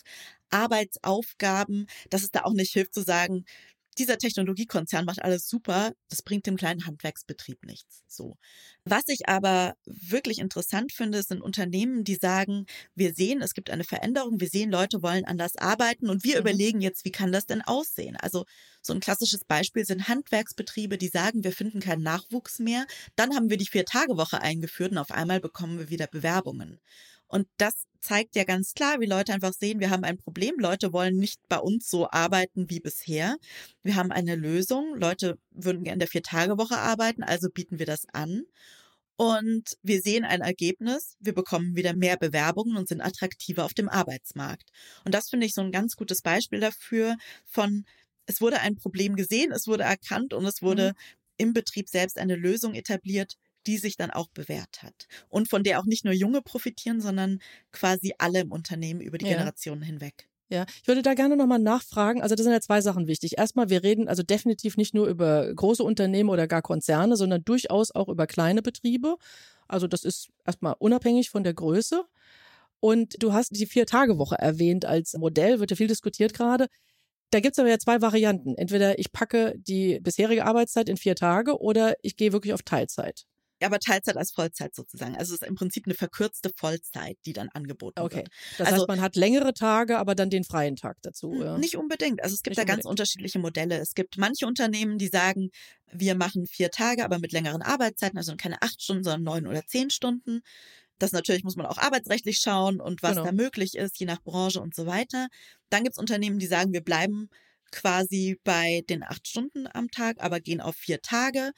Arbeitsaufgaben, 0.50 1.88
dass 2.10 2.24
es 2.24 2.32
da 2.32 2.44
auch 2.44 2.54
nicht 2.54 2.72
hilft 2.72 2.94
zu 2.94 3.04
sagen, 3.04 3.46
dieser 3.98 4.18
Technologiekonzern 4.18 5.06
macht 5.06 5.22
alles 5.22 5.48
super, 5.48 5.94
das 6.10 6.22
bringt 6.22 6.46
dem 6.46 6.58
kleinen 6.58 6.86
Handwerksbetrieb 6.86 7.64
nichts. 7.64 8.04
So. 8.08 8.38
Was 8.84 9.04
ich 9.08 9.28
aber 9.28 9.76
wirklich 9.86 10.40
interessant 10.40 10.92
finde, 10.92 11.24
sind 11.24 11.42
Unternehmen, 11.42 12.04
die 12.04 12.16
sagen, 12.16 12.66
wir 12.94 13.14
sehen, 13.14 13.42
es 13.42 13.54
gibt 13.54 13.70
eine 13.70 13.84
Veränderung, 13.84 14.40
wir 14.40 14.50
sehen, 14.50 14.70
Leute 14.70 15.02
wollen 15.02 15.26
anders 15.26 15.56
arbeiten 15.58 16.10
und 16.10 16.24
wir 16.24 16.36
mhm. 16.36 16.42
überlegen 16.42 16.82
jetzt, 16.82 17.06
wie 17.06 17.12
kann 17.12 17.32
das 17.32 17.46
denn 17.46 17.62
aussehen? 17.62 18.18
Also 18.18 18.46
so 18.82 18.94
ein 18.94 19.00
klassisches 19.00 19.46
Beispiel 19.46 19.86
sind 19.86 20.08
Handwerksbetriebe, 20.08 20.98
die 20.98 21.08
sagen, 21.08 21.44
wir 21.44 21.52
finden 21.52 21.80
keinen 21.80 22.04
Nachwuchs 22.04 22.60
mehr. 22.60 22.86
Dann 23.16 23.34
haben 23.36 23.50
wir 23.50 23.58
die 23.58 23.68
Vier-Tage-Woche 23.68 24.42
eingeführt 24.42 24.92
und 24.92 24.98
auf 24.98 25.12
einmal 25.12 25.40
bekommen 25.40 25.80
wir 25.80 25.90
wieder 25.90 26.08
Bewerbungen. 26.08 26.80
Und 27.28 27.48
das 27.58 27.86
zeigt 28.02 28.36
ja 28.36 28.44
ganz 28.44 28.74
klar, 28.74 29.00
wie 29.00 29.08
Leute 29.08 29.34
einfach 29.34 29.54
sehen, 29.54 29.80
wir 29.80 29.90
haben 29.90 30.04
ein 30.04 30.18
Problem. 30.18 30.56
Leute 30.60 30.94
wollen 30.94 31.18
nicht 31.18 31.40
bei 31.50 31.58
uns 31.58 31.90
so 31.90 32.10
arbeiten 32.12 32.70
wie 32.70 32.80
bisher. 32.80 33.38
Wir 33.82 33.96
haben 33.96 34.12
eine 34.12 34.36
Lösung. 34.36 34.96
Leute 34.96 35.40
würden 35.52 35.84
gerne 35.84 35.96
in 35.96 36.00
der 36.00 36.08
Vier-Tage-Woche 36.08 36.78
arbeiten, 36.78 37.24
also 37.24 37.50
bieten 37.50 37.80
wir 37.80 37.86
das 37.86 38.06
an. 38.14 38.44
Und 39.18 39.78
wir 39.82 40.02
sehen 40.02 40.26
ein 40.26 40.42
Ergebnis. 40.42 41.16
Wir 41.20 41.34
bekommen 41.34 41.76
wieder 41.76 41.96
mehr 41.96 42.18
Bewerbungen 42.18 42.78
und 42.78 42.88
sind 42.88 43.02
attraktiver 43.02 43.64
auf 43.64 43.74
dem 43.74 43.90
Arbeitsmarkt. 43.90 44.70
Und 45.06 45.16
das 45.16 45.30
finde 45.30 45.48
ich 45.48 45.54
so 45.54 45.62
ein 45.62 45.72
ganz 45.72 45.96
gutes 45.96 46.22
Beispiel 46.22 46.60
dafür 46.60 47.16
von, 47.46 47.86
es 48.26 48.42
wurde 48.42 48.60
ein 48.60 48.76
Problem 48.76 49.16
gesehen, 49.16 49.52
es 49.52 49.68
wurde 49.68 49.84
erkannt 49.84 50.34
und 50.34 50.46
es 50.46 50.62
wurde 50.62 50.90
mhm. 50.90 50.96
im 51.38 51.54
Betrieb 51.54 51.90
selbst 51.90 52.18
eine 52.18 52.36
Lösung 52.36 52.74
etabliert, 52.74 53.36
die 53.68 53.78
sich 53.78 53.98
dann 53.98 54.12
auch 54.12 54.30
bewährt 54.30 54.84
hat 54.84 55.08
und 55.30 55.50
von 55.50 55.64
der 55.64 55.80
auch 55.80 55.86
nicht 55.86 56.06
nur 56.06 56.14
Junge 56.14 56.42
profitieren, 56.42 57.02
sondern 57.02 57.40
quasi 57.72 58.14
alle 58.18 58.42
im 58.42 58.52
Unternehmen 58.52 59.02
über 59.02 59.18
die 59.18 59.26
ja. 59.26 59.34
Generationen 59.34 59.82
hinweg. 59.82 60.30
Ja, 60.50 60.66
ich 60.82 60.88
würde 60.88 61.02
da 61.02 61.16
gerne 61.16 61.36
nochmal 61.36 61.60
nachfragen. 61.60 62.22
Also, 62.22 62.36
da 62.36 62.44
sind 62.44 62.52
ja 62.52 62.62
zwei 62.62 62.80
Sachen 62.80 63.08
wichtig. 63.08 63.38
Erstmal, 63.38 63.70
wir 63.70 63.84
reden 63.84 64.08
also 64.08 64.22
definitiv 64.22 64.78
nicht 64.78 64.94
nur 64.94 65.08
über 65.08 65.52
große 65.54 65.84
Unternehmen 65.84 66.30
oder 66.30 66.48
gar 66.48 66.62
Konzerne, 66.62 67.18
sondern 67.18 67.44
durchaus 67.44 67.90
auch 67.92 68.10
über 68.10 68.28
kleine 68.28 68.62
Betriebe. 68.62 69.16
Also, 69.68 69.88
das 69.88 70.04
ist 70.04 70.30
erstmal 70.46 70.76
unabhängig 70.78 71.32
von 71.32 71.44
der 71.44 71.56
Größe. 71.56 72.06
Und 72.80 73.24
du 73.24 73.34
hast 73.34 73.58
die 73.58 73.66
Vier-Tage-Woche 73.66 74.36
erwähnt 74.36 74.86
als 74.86 75.14
Modell, 75.14 75.60
wird 75.60 75.72
ja 75.72 75.78
viel 75.78 75.88
diskutiert 75.88 76.36
gerade. 76.36 76.68
Da 77.32 77.40
gibt's 77.40 77.58
aber 77.58 77.70
ja 77.70 77.80
zwei 77.80 78.02
Varianten. 78.02 78.56
Entweder 78.56 79.00
ich 79.00 79.12
packe 79.12 79.56
die 79.58 80.00
bisherige 80.00 80.46
Arbeitszeit 80.46 80.90
in 80.90 80.98
vier 80.98 81.16
Tage 81.16 81.60
oder 81.60 81.96
ich 82.04 82.18
gehe 82.18 82.34
wirklich 82.34 82.54
auf 82.54 82.62
Teilzeit 82.62 83.26
aber 83.62 83.80
Teilzeit 83.80 84.18
als 84.18 84.32
Vollzeit 84.32 84.76
sozusagen. 84.76 85.16
Also 85.16 85.34
es 85.34 85.42
ist 85.42 85.48
im 85.48 85.56
Prinzip 85.56 85.86
eine 85.86 85.96
verkürzte 85.96 86.52
Vollzeit, 86.56 87.18
die 87.26 87.34
dann 87.34 87.50
angeboten 87.50 88.02
okay. 88.02 88.18
wird. 88.18 88.30
Das 88.58 88.68
also, 88.68 88.82
heißt, 88.82 88.88
man 88.90 89.02
hat 89.02 89.16
längere 89.16 89.54
Tage, 89.54 89.98
aber 89.98 90.16
dann 90.16 90.30
den 90.30 90.44
freien 90.44 90.76
Tag 90.76 90.98
dazu. 91.02 91.34
Ja. 91.42 91.58
Nicht 91.58 91.78
unbedingt. 91.78 92.22
Also 92.22 92.34
es 92.34 92.44
gibt 92.44 92.52
nicht 92.52 92.58
da 92.58 92.64
unbedingt. 92.64 92.84
ganz 92.84 92.92
unterschiedliche 92.92 93.40
Modelle. 93.40 93.78
Es 93.78 93.94
gibt 93.94 94.18
manche 94.18 94.46
Unternehmen, 94.46 94.98
die 94.98 95.08
sagen, 95.08 95.50
wir 95.92 96.16
machen 96.16 96.46
vier 96.48 96.72
Tage, 96.72 97.06
aber 97.06 97.20
mit 97.20 97.32
längeren 97.32 97.62
Arbeitszeiten, 97.62 98.18
also 98.18 98.36
keine 98.36 98.62
acht 98.62 98.82
Stunden, 98.82 99.04
sondern 99.04 99.24
neun 99.24 99.48
oder 99.48 99.66
zehn 99.66 99.90
Stunden. 99.90 100.42
Das 100.98 101.12
natürlich 101.12 101.44
muss 101.44 101.56
man 101.56 101.66
auch 101.66 101.78
arbeitsrechtlich 101.78 102.40
schauen 102.40 102.80
und 102.80 103.04
was 103.04 103.12
genau. 103.12 103.26
da 103.26 103.32
möglich 103.32 103.76
ist, 103.76 104.00
je 104.00 104.06
nach 104.06 104.22
Branche 104.22 104.62
und 104.62 104.74
so 104.74 104.86
weiter. 104.86 105.28
Dann 105.70 105.84
gibt 105.84 105.96
es 105.96 106.00
Unternehmen, 106.00 106.40
die 106.40 106.48
sagen, 106.48 106.74
wir 106.74 106.84
bleiben 106.84 107.30
quasi 107.72 108.40
bei 108.44 108.84
den 108.90 109.04
acht 109.04 109.28
Stunden 109.28 109.68
am 109.68 109.90
Tag, 109.92 110.18
aber 110.20 110.40
gehen 110.40 110.62
auf 110.62 110.76
vier 110.76 111.02
Tage 111.02 111.52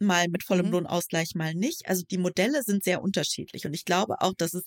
mal 0.00 0.28
mit 0.28 0.44
vollem 0.44 0.66
mhm. 0.66 0.72
Lohnausgleich, 0.72 1.34
mal 1.34 1.54
nicht. 1.54 1.86
Also 1.86 2.04
die 2.10 2.18
Modelle 2.18 2.62
sind 2.62 2.84
sehr 2.84 3.02
unterschiedlich 3.02 3.66
und 3.66 3.74
ich 3.74 3.84
glaube 3.84 4.20
auch, 4.20 4.34
dass 4.36 4.54
es 4.54 4.64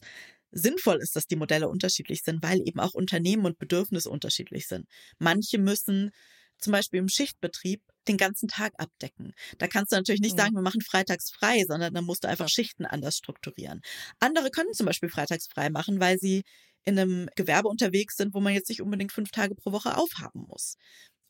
sinnvoll 0.52 0.98
ist, 1.02 1.16
dass 1.16 1.28
die 1.28 1.36
Modelle 1.36 1.70
unterschiedlich 1.70 2.24
sind, 2.24 2.44
weil 2.44 2.62
eben 2.68 2.80
auch 2.80 2.94
Unternehmen 2.94 3.46
und 3.46 3.58
Bedürfnisse 3.58 4.10
unterschiedlich 4.10 4.68
sind. 4.68 4.86
Manche 5.18 5.58
müssen 5.58 6.12
zum 6.58 6.74
Beispiel 6.74 7.00
im 7.00 7.08
Schichtbetrieb 7.08 7.82
den 8.08 8.18
ganzen 8.18 8.48
Tag 8.48 8.74
abdecken. 8.78 9.34
Da 9.58 9.68
kannst 9.68 9.92
du 9.92 9.96
natürlich 9.96 10.22
nicht 10.22 10.34
mhm. 10.34 10.40
sagen, 10.40 10.56
wir 10.56 10.62
machen 10.62 10.82
freitags 10.82 11.32
frei, 11.32 11.64
sondern 11.68 11.94
dann 11.94 12.06
musst 12.06 12.24
du 12.24 12.28
einfach 12.28 12.50
Schichten 12.50 12.86
anders 12.86 13.18
strukturieren. 13.18 13.82
Andere 14.20 14.50
können 14.52 14.74
zum 14.74 14.86
Beispiel 14.86 15.10
freitags 15.10 15.48
frei 15.48 15.70
machen, 15.70 16.00
weil 16.00 16.18
sie 16.20 16.44
in 16.84 16.98
einem 16.98 17.30
Gewerbe 17.36 17.68
unterwegs 17.68 18.18
sind, 18.18 18.34
wo 18.34 18.40
man 18.40 18.54
jetzt 18.54 18.70
nicht 18.70 18.82
unbedingt 18.82 19.12
fünf 19.12 19.32
Tage 19.32 19.56
pro 19.56 19.72
Woche 19.72 19.98
aufhaben 19.98 20.46
muss. 20.48 20.76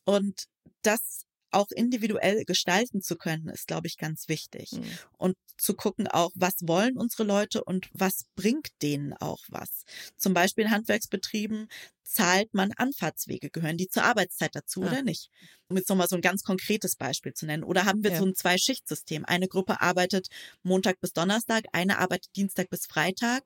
Und 0.04 0.44
das 0.82 1.24
auch 1.52 1.70
individuell 1.70 2.44
gestalten 2.44 3.02
zu 3.02 3.16
können, 3.16 3.48
ist, 3.48 3.66
glaube 3.66 3.86
ich, 3.86 3.96
ganz 3.96 4.28
wichtig. 4.28 4.72
Mhm. 4.72 4.84
Und 5.18 5.36
zu 5.56 5.74
gucken 5.74 6.08
auch, 6.08 6.30
was 6.34 6.54
wollen 6.62 6.96
unsere 6.96 7.24
Leute 7.24 7.62
und 7.64 7.88
was 7.92 8.24
bringt 8.34 8.70
denen 8.82 9.12
auch 9.14 9.40
was. 9.48 9.84
Zum 10.16 10.34
Beispiel 10.34 10.64
in 10.64 10.70
Handwerksbetrieben 10.70 11.68
zahlt 12.02 12.52
man 12.52 12.72
Anfahrtswege, 12.72 13.50
gehören 13.50 13.76
die 13.76 13.88
zur 13.88 14.04
Arbeitszeit 14.04 14.54
dazu 14.54 14.82
ja. 14.82 14.88
oder 14.88 15.02
nicht? 15.02 15.30
Um 15.68 15.76
jetzt 15.76 15.88
nochmal 15.88 16.08
so 16.08 16.16
ein 16.16 16.22
ganz 16.22 16.42
konkretes 16.42 16.96
Beispiel 16.96 17.32
zu 17.32 17.46
nennen. 17.46 17.64
Oder 17.64 17.84
haben 17.84 18.02
wir 18.02 18.12
ja. 18.12 18.18
so 18.18 18.26
ein 18.26 18.34
Zwei-Schicht-System? 18.34 19.24
Eine 19.24 19.48
Gruppe 19.48 19.80
arbeitet 19.80 20.28
Montag 20.62 21.00
bis 21.00 21.12
Donnerstag, 21.12 21.64
eine 21.72 21.98
arbeitet 21.98 22.34
Dienstag 22.36 22.68
bis 22.70 22.86
Freitag. 22.86 23.44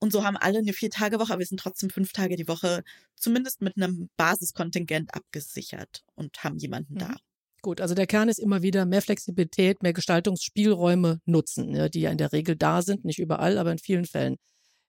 Und 0.00 0.12
so 0.12 0.24
haben 0.24 0.36
alle 0.36 0.58
eine 0.58 0.72
Vier-Tage-Woche, 0.72 1.32
aber 1.32 1.40
wir 1.40 1.46
sind 1.46 1.60
trotzdem 1.60 1.88
fünf 1.88 2.12
Tage 2.12 2.36
die 2.36 2.48
Woche 2.48 2.82
zumindest 3.16 3.62
mit 3.62 3.76
einem 3.76 4.10
Basiskontingent 4.16 5.14
abgesichert 5.14 6.04
und 6.14 6.44
haben 6.44 6.58
jemanden 6.58 6.94
mhm. 6.94 6.98
da. 6.98 7.16
Gut, 7.64 7.80
also 7.80 7.94
der 7.94 8.06
Kern 8.06 8.28
ist 8.28 8.38
immer 8.38 8.60
wieder 8.60 8.84
mehr 8.84 9.00
Flexibilität, 9.00 9.82
mehr 9.82 9.94
Gestaltungsspielräume 9.94 11.20
nutzen, 11.24 11.74
ja, 11.74 11.88
die 11.88 12.02
ja 12.02 12.10
in 12.10 12.18
der 12.18 12.30
Regel 12.30 12.56
da 12.56 12.82
sind, 12.82 13.06
nicht 13.06 13.18
überall, 13.18 13.56
aber 13.56 13.72
in 13.72 13.78
vielen 13.78 14.04
Fällen. 14.04 14.36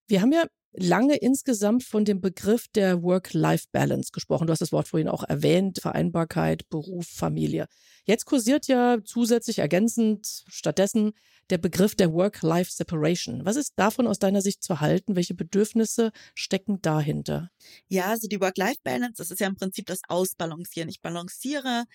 Wir 0.10 0.22
haben 0.22 0.34
ja 0.34 0.44
lange 0.74 1.16
insgesamt 1.16 1.86
von 1.86 2.04
dem 2.04 2.20
Begriff 2.20 2.66
der 2.76 3.02
Work-Life-Balance 3.02 4.10
gesprochen. 4.12 4.48
Du 4.48 4.52
hast 4.52 4.60
das 4.60 4.74
Wort 4.74 4.90
vorhin 4.90 5.08
auch 5.08 5.24
erwähnt, 5.24 5.80
Vereinbarkeit, 5.82 6.68
Beruf, 6.68 7.08
Familie. 7.08 7.68
Jetzt 8.04 8.26
kursiert 8.26 8.68
ja 8.68 8.98
zusätzlich 9.06 9.60
ergänzend 9.60 10.44
stattdessen 10.48 11.14
der 11.50 11.60
Begriff 11.60 11.96
der 11.96 12.12
Work-Life-Separation. 12.12 13.46
Was 13.46 13.56
ist 13.56 13.72
davon 13.78 14.06
aus 14.06 14.20
deiner 14.20 14.42
Sicht 14.42 14.62
zu 14.62 14.82
halten? 14.82 15.16
Welche 15.16 15.34
Bedürfnisse 15.34 16.12
stecken 16.34 16.82
dahinter? 16.82 17.52
Ja, 17.88 18.08
also 18.08 18.28
die 18.28 18.42
Work-Life-Balance, 18.42 19.14
das 19.16 19.32
ist 19.32 19.40
ja 19.40 19.48
im 19.48 19.56
Prinzip 19.56 19.86
das 19.86 20.02
Ausbalancieren. 20.10 20.90
Ich 20.90 21.00
balanciere 21.00 21.86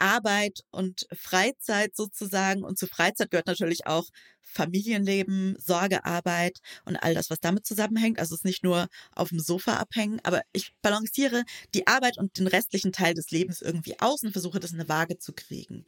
Arbeit 0.00 0.64
und 0.70 1.06
Freizeit 1.12 1.96
sozusagen. 1.96 2.64
Und 2.64 2.78
zu 2.78 2.86
Freizeit 2.86 3.30
gehört 3.30 3.46
natürlich 3.46 3.86
auch 3.86 4.06
Familienleben, 4.42 5.56
Sorgearbeit 5.58 6.58
und 6.84 6.96
all 6.96 7.14
das, 7.14 7.30
was 7.30 7.40
damit 7.40 7.66
zusammenhängt. 7.66 8.18
Also 8.18 8.34
es 8.34 8.40
ist 8.40 8.44
nicht 8.44 8.64
nur 8.64 8.88
auf 9.14 9.28
dem 9.28 9.38
Sofa 9.38 9.74
abhängen, 9.76 10.20
aber 10.24 10.42
ich 10.52 10.72
balanciere 10.82 11.44
die 11.74 11.86
Arbeit 11.86 12.18
und 12.18 12.38
den 12.38 12.46
restlichen 12.48 12.92
Teil 12.92 13.14
des 13.14 13.30
Lebens 13.30 13.62
irgendwie 13.62 14.00
aus 14.00 14.22
und 14.22 14.32
versuche 14.32 14.60
das 14.60 14.72
in 14.72 14.80
eine 14.80 14.88
Waage 14.88 15.18
zu 15.18 15.32
kriegen. 15.32 15.84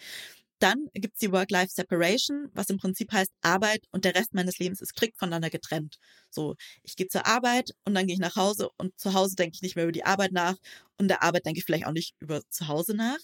Dann 0.62 0.86
gibt's 0.94 1.18
die 1.18 1.32
Work-Life-Separation, 1.32 2.48
was 2.54 2.70
im 2.70 2.78
Prinzip 2.78 3.10
heißt, 3.10 3.32
Arbeit 3.40 3.82
und 3.90 4.04
der 4.04 4.14
Rest 4.14 4.32
meines 4.32 4.60
Lebens 4.60 4.80
ist 4.80 4.90
strikt 4.90 5.18
voneinander 5.18 5.50
getrennt. 5.50 5.96
So, 6.30 6.54
ich 6.84 6.94
gehe 6.94 7.08
zur 7.08 7.26
Arbeit 7.26 7.70
und 7.84 7.94
dann 7.94 8.06
gehe 8.06 8.14
ich 8.14 8.20
nach 8.20 8.36
Hause 8.36 8.68
und 8.78 8.96
zu 8.96 9.12
Hause 9.12 9.34
denke 9.34 9.56
ich 9.56 9.62
nicht 9.62 9.74
mehr 9.74 9.86
über 9.86 9.92
die 9.92 10.04
Arbeit 10.04 10.30
nach 10.30 10.54
und 10.98 11.08
der 11.08 11.24
Arbeit 11.24 11.46
denke 11.46 11.58
ich 11.58 11.64
vielleicht 11.64 11.86
auch 11.86 11.92
nicht 11.92 12.14
über 12.20 12.42
zu 12.48 12.68
Hause 12.68 12.94
nach. 12.94 13.18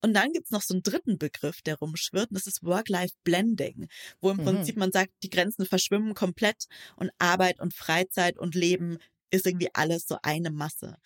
Und 0.00 0.14
dann 0.14 0.30
gibt's 0.32 0.52
noch 0.52 0.62
so 0.62 0.74
einen 0.74 0.84
dritten 0.84 1.18
Begriff, 1.18 1.60
der 1.62 1.76
rumschwirrt, 1.76 2.30
und 2.30 2.36
das 2.36 2.46
ist 2.46 2.62
Work-Life-Blending, 2.62 3.88
wo 4.20 4.30
im 4.30 4.36
mhm. 4.36 4.44
Prinzip 4.44 4.76
man 4.76 4.92
sagt, 4.92 5.10
die 5.24 5.30
Grenzen 5.30 5.66
verschwimmen 5.66 6.14
komplett 6.14 6.66
und 6.94 7.10
Arbeit 7.18 7.58
und 7.58 7.74
Freizeit 7.74 8.38
und 8.38 8.54
Leben 8.54 8.98
ist 9.30 9.44
irgendwie 9.44 9.70
alles 9.74 10.06
so 10.06 10.18
eine 10.22 10.52
Masse. 10.52 10.98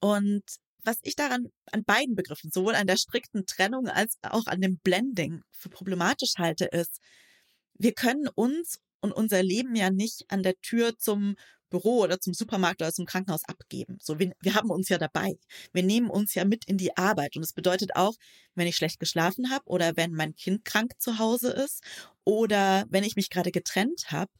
Und 0.00 0.42
was 0.86 0.98
ich 1.02 1.16
daran 1.16 1.48
an 1.72 1.84
beiden 1.84 2.14
Begriffen, 2.14 2.50
sowohl 2.52 2.74
an 2.74 2.86
der 2.86 2.96
strikten 2.96 3.46
Trennung 3.46 3.88
als 3.88 4.18
auch 4.22 4.46
an 4.46 4.60
dem 4.60 4.78
Blending 4.78 5.42
für 5.50 5.68
problematisch 5.68 6.34
halte, 6.38 6.66
ist, 6.66 7.00
wir 7.74 7.92
können 7.92 8.28
uns 8.34 8.78
und 9.00 9.12
unser 9.12 9.42
Leben 9.42 9.74
ja 9.76 9.90
nicht 9.90 10.24
an 10.28 10.42
der 10.42 10.58
Tür 10.60 10.96
zum 10.96 11.36
Büro 11.68 12.02
oder 12.02 12.20
zum 12.20 12.32
Supermarkt 12.32 12.80
oder 12.80 12.92
zum 12.92 13.06
Krankenhaus 13.06 13.42
abgeben. 13.46 13.98
So, 14.00 14.18
wir, 14.18 14.32
wir 14.40 14.54
haben 14.54 14.70
uns 14.70 14.88
ja 14.88 14.98
dabei. 14.98 15.36
Wir 15.72 15.82
nehmen 15.82 16.08
uns 16.08 16.34
ja 16.34 16.44
mit 16.44 16.64
in 16.66 16.78
die 16.78 16.96
Arbeit. 16.96 17.36
Und 17.36 17.42
es 17.42 17.52
bedeutet 17.52 17.96
auch, 17.96 18.14
wenn 18.54 18.68
ich 18.68 18.76
schlecht 18.76 19.00
geschlafen 19.00 19.50
habe 19.50 19.64
oder 19.66 19.96
wenn 19.96 20.12
mein 20.12 20.34
Kind 20.36 20.64
krank 20.64 20.92
zu 20.98 21.18
Hause 21.18 21.50
ist 21.50 21.82
oder 22.24 22.84
wenn 22.88 23.04
ich 23.04 23.16
mich 23.16 23.30
gerade 23.30 23.50
getrennt 23.50 24.06
habe, 24.10 24.30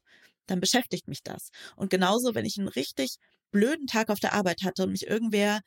dann 0.46 0.60
beschäftigt 0.60 1.08
mich 1.08 1.22
das. 1.22 1.50
Und 1.74 1.90
genauso, 1.90 2.34
wenn 2.34 2.44
ich 2.44 2.58
einen 2.58 2.68
richtig 2.68 3.16
blöden 3.50 3.86
Tag 3.86 4.10
auf 4.10 4.20
der 4.20 4.34
Arbeit 4.34 4.62
hatte 4.62 4.84
und 4.84 4.92
mich 4.92 5.06
irgendwer 5.06 5.60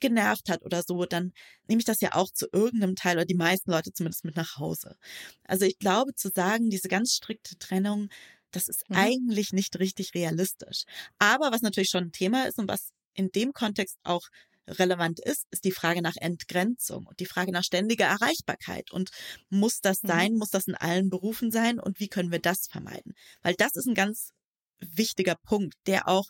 genervt 0.00 0.48
hat 0.48 0.62
oder 0.62 0.82
so, 0.82 1.04
dann 1.04 1.32
nehme 1.68 1.80
ich 1.80 1.84
das 1.84 2.00
ja 2.00 2.14
auch 2.14 2.30
zu 2.30 2.46
irgendeinem 2.52 2.96
Teil 2.96 3.16
oder 3.16 3.26
die 3.26 3.34
meisten 3.34 3.70
Leute 3.70 3.92
zumindest 3.92 4.24
mit 4.24 4.36
nach 4.36 4.56
Hause. 4.56 4.96
Also 5.44 5.64
ich 5.64 5.78
glaube 5.78 6.14
zu 6.14 6.30
sagen, 6.30 6.70
diese 6.70 6.88
ganz 6.88 7.14
strikte 7.14 7.56
Trennung, 7.58 8.08
das 8.50 8.68
ist 8.68 8.88
mhm. 8.88 8.96
eigentlich 8.96 9.52
nicht 9.52 9.78
richtig 9.78 10.14
realistisch. 10.14 10.84
Aber 11.18 11.52
was 11.52 11.62
natürlich 11.62 11.90
schon 11.90 12.04
ein 12.04 12.12
Thema 12.12 12.44
ist 12.48 12.58
und 12.58 12.68
was 12.68 12.90
in 13.14 13.30
dem 13.30 13.52
Kontext 13.52 13.98
auch 14.02 14.28
relevant 14.66 15.20
ist, 15.20 15.46
ist 15.50 15.64
die 15.64 15.72
Frage 15.72 16.02
nach 16.02 16.16
Entgrenzung 16.16 17.06
und 17.06 17.20
die 17.20 17.26
Frage 17.26 17.52
nach 17.52 17.64
ständiger 17.64 18.06
Erreichbarkeit. 18.06 18.90
Und 18.90 19.10
muss 19.48 19.80
das 19.80 20.02
mhm. 20.02 20.08
sein? 20.08 20.32
Mhm. 20.32 20.38
Muss 20.38 20.50
das 20.50 20.66
in 20.66 20.74
allen 20.74 21.10
Berufen 21.10 21.50
sein? 21.50 21.80
Und 21.80 22.00
wie 22.00 22.08
können 22.08 22.30
wir 22.30 22.40
das 22.40 22.66
vermeiden? 22.70 23.14
Weil 23.42 23.54
das 23.54 23.74
ist 23.74 23.86
ein 23.86 23.94
ganz 23.94 24.30
wichtiger 24.78 25.36
Punkt, 25.44 25.74
der 25.86 26.08
auch 26.08 26.26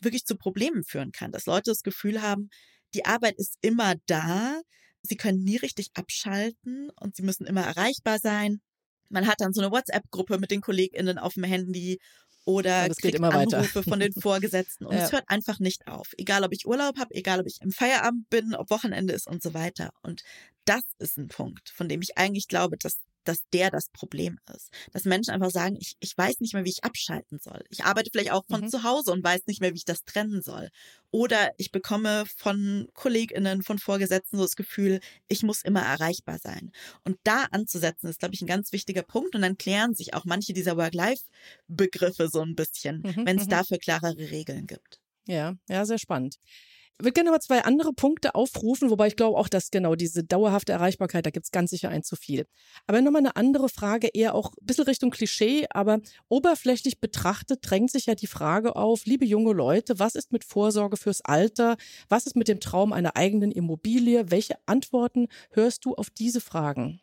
wirklich 0.00 0.24
zu 0.24 0.36
Problemen 0.36 0.84
führen 0.84 1.12
kann, 1.12 1.32
dass 1.32 1.46
Leute 1.46 1.70
das 1.70 1.82
Gefühl 1.82 2.22
haben, 2.22 2.50
die 2.94 3.04
Arbeit 3.04 3.36
ist 3.36 3.56
immer 3.60 3.94
da. 4.06 4.60
Sie 5.02 5.16
können 5.16 5.44
nie 5.44 5.56
richtig 5.56 5.90
abschalten 5.94 6.90
und 7.00 7.16
sie 7.16 7.22
müssen 7.22 7.46
immer 7.46 7.62
erreichbar 7.62 8.18
sein. 8.18 8.60
Man 9.08 9.26
hat 9.26 9.40
dann 9.40 9.52
so 9.52 9.60
eine 9.60 9.70
WhatsApp-Gruppe 9.70 10.38
mit 10.38 10.50
den 10.50 10.60
KollegInnen 10.60 11.18
auf 11.18 11.34
dem 11.34 11.44
Handy 11.44 11.98
oder 12.44 12.88
kriegt 12.88 13.20
Anrufe 13.22 13.82
von 13.82 14.00
den 14.00 14.12
Vorgesetzten 14.20 14.86
und 14.86 14.96
ja. 14.96 15.04
es 15.04 15.12
hört 15.12 15.24
einfach 15.28 15.58
nicht 15.58 15.86
auf. 15.86 16.14
Egal, 16.16 16.44
ob 16.44 16.52
ich 16.52 16.66
Urlaub 16.66 16.98
habe, 16.98 17.14
egal, 17.14 17.40
ob 17.40 17.46
ich 17.46 17.60
im 17.60 17.72
Feierabend 17.72 18.28
bin, 18.30 18.54
ob 18.54 18.70
Wochenende 18.70 19.12
ist 19.12 19.26
und 19.26 19.42
so 19.42 19.52
weiter. 19.52 19.90
Und 20.02 20.22
das 20.64 20.82
ist 20.98 21.18
ein 21.18 21.28
Punkt, 21.28 21.68
von 21.68 21.88
dem 21.88 22.00
ich 22.00 22.16
eigentlich 22.16 22.48
glaube, 22.48 22.78
dass 22.78 23.00
dass 23.28 23.48
der 23.52 23.70
das 23.70 23.90
Problem 23.90 24.38
ist. 24.54 24.72
Dass 24.92 25.04
Menschen 25.04 25.30
einfach 25.30 25.50
sagen, 25.50 25.76
ich, 25.78 25.96
ich 26.00 26.16
weiß 26.16 26.40
nicht 26.40 26.54
mehr, 26.54 26.64
wie 26.64 26.70
ich 26.70 26.84
abschalten 26.84 27.38
soll. 27.38 27.62
Ich 27.68 27.84
arbeite 27.84 28.10
vielleicht 28.10 28.32
auch 28.32 28.44
von 28.48 28.62
mhm. 28.62 28.68
zu 28.68 28.82
Hause 28.82 29.12
und 29.12 29.22
weiß 29.22 29.42
nicht 29.46 29.60
mehr, 29.60 29.72
wie 29.72 29.78
ich 29.78 29.84
das 29.84 30.04
trennen 30.04 30.42
soll. 30.42 30.70
Oder 31.10 31.50
ich 31.58 31.70
bekomme 31.70 32.24
von 32.36 32.88
KollegInnen, 32.94 33.62
von 33.62 33.78
Vorgesetzten 33.78 34.38
so 34.38 34.42
das 34.42 34.56
Gefühl, 34.56 35.00
ich 35.28 35.42
muss 35.42 35.62
immer 35.62 35.82
erreichbar 35.82 36.38
sein. 36.38 36.72
Und 37.04 37.18
da 37.24 37.46
anzusetzen, 37.50 38.08
ist, 38.08 38.18
glaube 38.18 38.34
ich, 38.34 38.42
ein 38.42 38.48
ganz 38.48 38.72
wichtiger 38.72 39.02
Punkt. 39.02 39.34
Und 39.34 39.42
dann 39.42 39.58
klären 39.58 39.94
sich 39.94 40.14
auch 40.14 40.24
manche 40.24 40.52
dieser 40.52 40.76
Work-Life-Begriffe 40.76 42.28
so 42.28 42.40
ein 42.40 42.54
bisschen, 42.54 43.02
mhm, 43.02 43.26
wenn 43.26 43.38
es 43.38 43.46
mhm. 43.46 43.50
dafür 43.50 43.78
klarere 43.78 44.30
Regeln 44.30 44.66
gibt. 44.66 45.00
Ja, 45.26 45.54
ja, 45.68 45.84
sehr 45.84 45.98
spannend. 45.98 46.36
Ich 47.00 47.04
würde 47.04 47.12
gerne 47.12 47.30
mal 47.30 47.38
zwei 47.38 47.62
andere 47.62 47.92
Punkte 47.92 48.34
aufrufen, 48.34 48.90
wobei 48.90 49.06
ich 49.06 49.14
glaube 49.14 49.38
auch, 49.38 49.48
dass 49.48 49.70
genau 49.70 49.94
diese 49.94 50.24
dauerhafte 50.24 50.72
Erreichbarkeit, 50.72 51.24
da 51.24 51.30
gibt 51.30 51.44
es 51.46 51.52
ganz 51.52 51.70
sicher 51.70 51.90
ein 51.90 52.02
zu 52.02 52.16
viel. 52.16 52.44
Aber 52.88 53.00
nochmal 53.00 53.20
eine 53.20 53.36
andere 53.36 53.68
Frage, 53.68 54.08
eher 54.08 54.34
auch 54.34 54.50
ein 54.60 54.66
bisschen 54.66 54.82
Richtung 54.82 55.10
Klischee, 55.10 55.66
aber 55.70 56.00
oberflächlich 56.28 56.98
betrachtet 56.98 57.60
drängt 57.62 57.92
sich 57.92 58.06
ja 58.06 58.16
die 58.16 58.26
Frage 58.26 58.74
auf, 58.74 59.04
liebe 59.04 59.24
junge 59.24 59.52
Leute, 59.52 60.00
was 60.00 60.16
ist 60.16 60.32
mit 60.32 60.42
Vorsorge 60.42 60.96
fürs 60.96 61.20
Alter? 61.20 61.76
Was 62.08 62.26
ist 62.26 62.34
mit 62.34 62.48
dem 62.48 62.58
Traum 62.58 62.92
einer 62.92 63.14
eigenen 63.14 63.52
Immobilie? 63.52 64.32
Welche 64.32 64.56
Antworten 64.66 65.28
hörst 65.52 65.84
du 65.84 65.94
auf 65.94 66.10
diese 66.10 66.40
Fragen? 66.40 67.00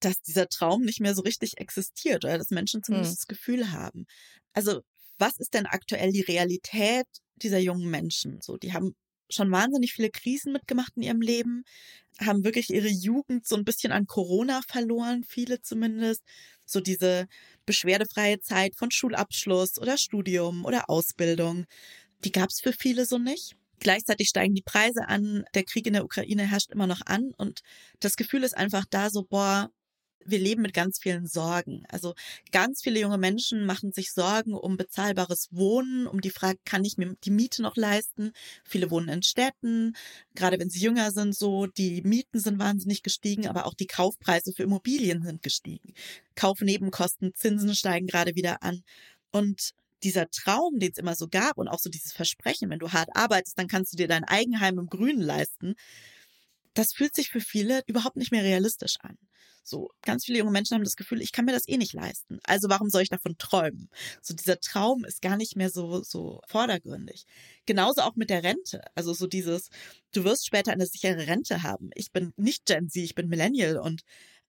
Dass 0.00 0.22
dieser 0.22 0.48
Traum 0.48 0.84
nicht 0.84 1.00
mehr 1.00 1.14
so 1.14 1.20
richtig 1.20 1.58
existiert 1.58 2.24
oder 2.24 2.38
dass 2.38 2.48
Menschen 2.48 2.82
zumindest 2.82 3.10
hm. 3.10 3.16
das 3.16 3.26
Gefühl 3.26 3.72
haben. 3.72 4.06
Also, 4.54 4.80
was 5.18 5.36
ist 5.36 5.52
denn 5.52 5.66
aktuell 5.66 6.12
die 6.12 6.22
Realität 6.22 7.06
dieser 7.36 7.58
jungen 7.58 7.90
Menschen? 7.90 8.40
So, 8.40 8.56
die 8.56 8.72
haben 8.72 8.94
schon 9.34 9.50
wahnsinnig 9.50 9.92
viele 9.92 10.10
Krisen 10.10 10.52
mitgemacht 10.52 10.92
in 10.96 11.02
ihrem 11.02 11.20
Leben, 11.20 11.64
haben 12.20 12.44
wirklich 12.44 12.70
ihre 12.70 12.88
Jugend 12.88 13.46
so 13.46 13.56
ein 13.56 13.64
bisschen 13.64 13.92
an 13.92 14.06
Corona 14.06 14.60
verloren, 14.68 15.24
viele 15.24 15.60
zumindest. 15.60 16.22
So 16.64 16.80
diese 16.80 17.26
beschwerdefreie 17.66 18.40
Zeit 18.40 18.76
von 18.76 18.90
Schulabschluss 18.90 19.78
oder 19.78 19.98
Studium 19.98 20.64
oder 20.64 20.88
Ausbildung, 20.88 21.66
die 22.24 22.32
gab 22.32 22.50
es 22.50 22.60
für 22.60 22.72
viele 22.72 23.04
so 23.04 23.18
nicht. 23.18 23.56
Gleichzeitig 23.80 24.28
steigen 24.28 24.54
die 24.54 24.62
Preise 24.62 25.08
an, 25.08 25.44
der 25.54 25.64
Krieg 25.64 25.86
in 25.86 25.92
der 25.94 26.04
Ukraine 26.04 26.48
herrscht 26.48 26.70
immer 26.70 26.86
noch 26.86 27.02
an 27.04 27.32
und 27.36 27.60
das 28.00 28.16
Gefühl 28.16 28.44
ist 28.44 28.56
einfach 28.56 28.84
da 28.88 29.10
so, 29.10 29.24
boah, 29.24 29.70
wir 30.24 30.38
leben 30.38 30.62
mit 30.62 30.74
ganz 30.74 30.98
vielen 30.98 31.26
Sorgen. 31.26 31.84
Also 31.88 32.14
ganz 32.52 32.82
viele 32.82 33.00
junge 33.00 33.18
Menschen 33.18 33.66
machen 33.66 33.92
sich 33.92 34.12
Sorgen 34.12 34.54
um 34.54 34.76
bezahlbares 34.76 35.48
Wohnen, 35.50 36.06
um 36.06 36.20
die 36.20 36.30
Frage, 36.30 36.58
kann 36.64 36.84
ich 36.84 36.96
mir 36.96 37.14
die 37.24 37.30
Miete 37.30 37.62
noch 37.62 37.76
leisten? 37.76 38.32
Viele 38.64 38.90
wohnen 38.90 39.08
in 39.08 39.22
Städten, 39.22 39.94
gerade 40.34 40.58
wenn 40.58 40.70
sie 40.70 40.80
jünger 40.80 41.10
sind, 41.10 41.36
so 41.36 41.66
die 41.66 42.02
Mieten 42.02 42.40
sind 42.40 42.58
wahnsinnig 42.58 43.02
gestiegen, 43.02 43.46
aber 43.46 43.66
auch 43.66 43.74
die 43.74 43.86
Kaufpreise 43.86 44.52
für 44.52 44.62
Immobilien 44.62 45.22
sind 45.22 45.42
gestiegen. 45.42 45.94
Kaufnebenkosten, 46.36 47.32
Zinsen 47.34 47.74
steigen 47.74 48.06
gerade 48.06 48.34
wieder 48.34 48.62
an. 48.62 48.82
Und 49.30 49.72
dieser 50.02 50.28
Traum, 50.30 50.78
den 50.78 50.92
es 50.92 50.98
immer 50.98 51.14
so 51.16 51.28
gab 51.28 51.58
und 51.58 51.68
auch 51.68 51.78
so 51.78 51.90
dieses 51.90 52.12
Versprechen, 52.12 52.70
wenn 52.70 52.78
du 52.78 52.92
hart 52.92 53.08
arbeitest, 53.14 53.58
dann 53.58 53.68
kannst 53.68 53.92
du 53.92 53.96
dir 53.96 54.08
dein 54.08 54.24
Eigenheim 54.24 54.78
im 54.78 54.86
Grünen 54.86 55.22
leisten. 55.22 55.74
Das 56.74 56.92
fühlt 56.92 57.14
sich 57.14 57.30
für 57.30 57.40
viele 57.40 57.82
überhaupt 57.86 58.16
nicht 58.16 58.32
mehr 58.32 58.42
realistisch 58.42 58.96
an. 59.00 59.16
So, 59.66 59.90
ganz 60.02 60.26
viele 60.26 60.38
junge 60.40 60.50
Menschen 60.50 60.74
haben 60.74 60.84
das 60.84 60.96
Gefühl, 60.96 61.22
ich 61.22 61.32
kann 61.32 61.46
mir 61.46 61.52
das 61.52 61.66
eh 61.66 61.78
nicht 61.78 61.94
leisten. 61.94 62.38
Also 62.44 62.68
warum 62.68 62.90
soll 62.90 63.00
ich 63.00 63.08
davon 63.08 63.38
träumen? 63.38 63.88
So 64.20 64.34
dieser 64.34 64.60
Traum 64.60 65.06
ist 65.06 65.22
gar 65.22 65.38
nicht 65.38 65.56
mehr 65.56 65.70
so, 65.70 66.02
so 66.02 66.42
vordergründig. 66.48 67.24
Genauso 67.64 68.02
auch 68.02 68.14
mit 68.14 68.28
der 68.28 68.44
Rente. 68.44 68.82
Also 68.94 69.14
so 69.14 69.26
dieses, 69.26 69.70
du 70.12 70.24
wirst 70.24 70.46
später 70.46 70.72
eine 70.72 70.86
sichere 70.86 71.26
Rente 71.26 71.62
haben. 71.62 71.88
Ich 71.94 72.12
bin 72.12 72.34
nicht 72.36 72.66
Gen 72.66 72.90
Z, 72.90 73.02
ich 73.02 73.14
bin 73.14 73.28
Millennial 73.28 73.78
und 73.78 74.02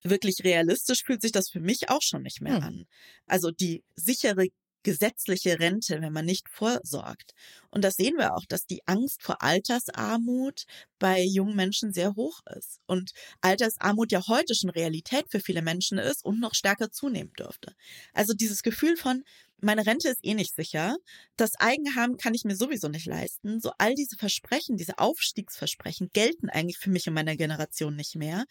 wirklich 0.04 0.44
realistisch 0.44 1.04
fühlt 1.04 1.22
sich 1.22 1.32
das 1.32 1.50
für 1.50 1.62
mich 1.62 1.90
auch 1.90 2.02
schon 2.02 2.22
nicht 2.22 2.42
mehr 2.42 2.58
hm. 2.58 2.64
an. 2.64 2.86
Also 3.26 3.52
die 3.52 3.84
sichere 3.96 4.48
gesetzliche 4.86 5.60
Rente, 5.60 6.00
wenn 6.02 6.14
man 6.14 6.26
nicht 6.26 6.48
vorsorgt. 6.48 7.34
Und 7.72 7.84
das 7.84 7.96
sehen 7.96 8.16
wir 8.18 8.36
auch, 8.36 8.46
dass 8.48 8.68
die 8.68 8.88
Angst 8.88 9.24
vor 9.24 9.42
Altersarmut 9.42 10.66
bei 11.00 11.22
jungen 11.24 11.56
Menschen 11.56 11.92
sehr 11.92 12.16
hoch 12.16 12.40
ist. 12.56 12.80
Und 12.86 13.12
Altersarmut 13.42 14.12
ja 14.12 14.22
heute 14.28 14.54
schon 14.54 14.70
Realität 14.70 15.26
für 15.30 15.40
viele 15.40 15.64
Menschen 15.64 15.98
ist 15.98 16.24
und 16.24 16.40
noch 16.40 16.54
stärker 16.54 16.92
zunehmen 16.92 17.34
dürfte. 17.34 17.76
Also 18.14 18.34
dieses 18.34 18.62
Gefühl 18.62 18.96
von, 18.96 19.24
meine 19.60 19.88
Rente 19.88 20.08
ist 20.10 20.24
eh 20.24 20.36
nicht 20.36 20.56
sicher, 20.56 20.96
das 21.36 21.56
Eigenheim 21.58 22.18
kann 22.18 22.36
ich 22.36 22.44
mir 22.46 22.56
sowieso 22.56 22.88
nicht 22.88 23.08
leisten. 23.08 23.60
So 23.60 23.72
all 23.80 23.96
diese 23.96 24.18
Versprechen, 24.18 24.78
diese 24.78 25.00
Aufstiegsversprechen 25.00 26.12
gelten 26.14 26.50
eigentlich 26.50 26.78
für 26.78 26.92
mich 26.92 27.08
und 27.08 27.16
meine 27.16 27.36
Generation 27.36 27.96
nicht 27.96 28.16
mehr 28.16 28.46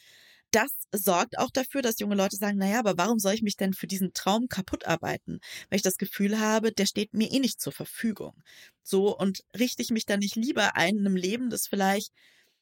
das 0.54 0.70
sorgt 0.92 1.38
auch 1.38 1.50
dafür, 1.50 1.82
dass 1.82 1.98
junge 1.98 2.14
Leute 2.14 2.36
sagen, 2.36 2.58
naja, 2.58 2.78
aber 2.78 2.96
warum 2.96 3.18
soll 3.18 3.34
ich 3.34 3.42
mich 3.42 3.56
denn 3.56 3.72
für 3.72 3.86
diesen 3.86 4.12
Traum 4.12 4.48
kaputt 4.48 4.86
arbeiten? 4.86 5.40
Weil 5.68 5.76
ich 5.76 5.82
das 5.82 5.98
Gefühl 5.98 6.38
habe, 6.38 6.72
der 6.72 6.86
steht 6.86 7.14
mir 7.14 7.30
eh 7.30 7.40
nicht 7.40 7.60
zur 7.60 7.72
Verfügung. 7.72 8.34
So, 8.82 9.16
und 9.16 9.44
richte 9.58 9.82
ich 9.82 9.90
mich 9.90 10.06
dann 10.06 10.20
nicht 10.20 10.36
lieber 10.36 10.76
ein 10.76 10.96
in 10.96 11.06
einem 11.06 11.16
Leben, 11.16 11.50
das 11.50 11.66
vielleicht 11.66 12.12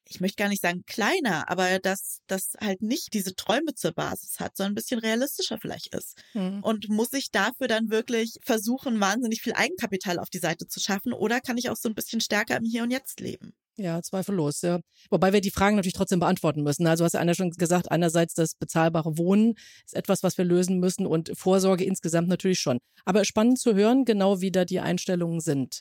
ich 0.05 0.21
möchte 0.21 0.37
gar 0.37 0.49
nicht 0.49 0.63
sagen 0.63 0.85
kleiner, 0.87 1.49
aber 1.49 1.79
dass 1.79 2.21
das 2.27 2.55
halt 2.61 2.83
nicht 2.83 3.15
diese 3.15 3.35
Träume 3.35 3.75
zur 3.75 3.93
Basis 3.93 4.41
hat, 4.41 4.57
sondern 4.57 4.73
ein 4.73 4.75
bisschen 4.75 5.01
realistischer 5.01 5.59
vielleicht 5.59 5.95
ist. 5.95 6.21
Mhm. 6.35 6.63
Und 6.63 6.89
muss 6.89 7.13
ich 7.13 7.31
dafür 7.31 7.69
dann 7.69 7.91
wirklich 7.91 8.39
versuchen, 8.45 9.01
wahnsinnig 9.01 9.43
viel 9.43 9.55
Eigenkapital 9.55 10.19
auf 10.19 10.31
die 10.31 10.39
Seite 10.39 10.67
zu 10.67 10.81
schaffen 10.81 11.13
oder 11.13 11.41
kann 11.41 11.59
ich 11.59 11.71
auch 11.71 11.77
so 11.77 11.89
ein 11.89 11.95
bisschen 11.95 12.21
stärker 12.21 12.57
im 12.57 12.65
Hier 12.65 12.83
und 12.83 12.91
Jetzt 12.91 13.21
leben? 13.21 13.55
Ja, 13.83 14.01
zweifellos, 14.01 14.63
ja. 14.63 14.79
Wobei 15.11 15.33
wir 15.33 15.41
die 15.41 15.51
Fragen 15.51 15.75
natürlich 15.75 15.95
trotzdem 15.95 16.21
beantworten 16.21 16.63
müssen. 16.63 16.87
Also 16.87 17.03
hast 17.05 17.15
du 17.15 17.19
ja 17.19 17.35
schon 17.35 17.51
gesagt, 17.51 17.91
einerseits 17.91 18.33
das 18.35 18.55
bezahlbare 18.55 19.19
Wohnen 19.19 19.55
ist 19.85 19.97
etwas, 19.97 20.23
was 20.23 20.39
wir 20.39 20.45
lösen 20.45 20.79
müssen 20.79 21.05
und 21.05 21.33
Vorsorge 21.37 21.83
insgesamt 21.83 22.29
natürlich 22.29 22.61
schon. 22.61 22.79
Aber 23.05 23.25
spannend 23.25 23.59
zu 23.59 23.75
hören, 23.75 24.05
genau 24.05 24.41
wie 24.41 24.53
da 24.53 24.65
die 24.65 24.79
Einstellungen 24.79 25.41
sind. 25.41 25.81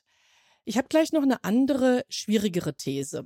Ich 0.65 0.77
habe 0.77 0.87
gleich 0.87 1.11
noch 1.11 1.21
eine 1.21 1.43
andere, 1.43 2.01
schwierigere 2.09 2.73
These. 2.73 3.25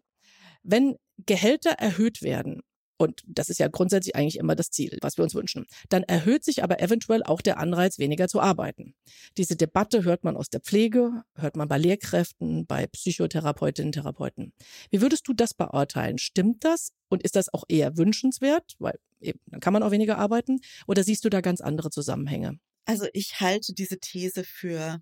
Wenn 0.61 0.97
Gehälter 1.25 1.71
erhöht 1.71 2.21
werden, 2.21 2.59
und 2.97 3.23
das 3.27 3.49
ist 3.49 3.59
ja 3.59 3.67
grundsätzlich 3.67 4.15
eigentlich 4.15 4.37
immer 4.37 4.55
das 4.55 4.71
Ziel, 4.71 4.97
was 5.01 5.17
wir 5.17 5.23
uns 5.23 5.35
wünschen. 5.35 5.65
Dann 5.89 6.03
erhöht 6.03 6.43
sich 6.43 6.63
aber 6.63 6.81
eventuell 6.81 7.23
auch 7.23 7.41
der 7.41 7.59
Anreiz, 7.59 7.99
weniger 7.99 8.27
zu 8.27 8.39
arbeiten. 8.39 8.95
Diese 9.37 9.55
Debatte 9.55 10.03
hört 10.03 10.23
man 10.23 10.37
aus 10.37 10.49
der 10.49 10.61
Pflege, 10.61 11.23
hört 11.35 11.57
man 11.57 11.67
bei 11.67 11.77
Lehrkräften, 11.77 12.65
bei 12.65 12.87
Psychotherapeutinnen, 12.87 13.91
Therapeuten. 13.91 14.53
Wie 14.91 15.01
würdest 15.01 15.27
du 15.27 15.33
das 15.33 15.53
beurteilen? 15.53 16.17
Stimmt 16.17 16.63
das? 16.63 16.93
Und 17.09 17.23
ist 17.23 17.35
das 17.35 17.53
auch 17.53 17.65
eher 17.67 17.97
wünschenswert? 17.97 18.75
Weil 18.79 18.97
eben, 19.19 19.39
dann 19.47 19.59
kann 19.59 19.73
man 19.73 19.83
auch 19.83 19.91
weniger 19.91 20.17
arbeiten. 20.17 20.59
Oder 20.87 21.03
siehst 21.03 21.25
du 21.25 21.29
da 21.29 21.41
ganz 21.41 21.61
andere 21.61 21.89
Zusammenhänge? 21.89 22.59
Also 22.85 23.07
ich 23.13 23.39
halte 23.39 23.73
diese 23.73 23.99
These 23.99 24.43
für 24.43 25.01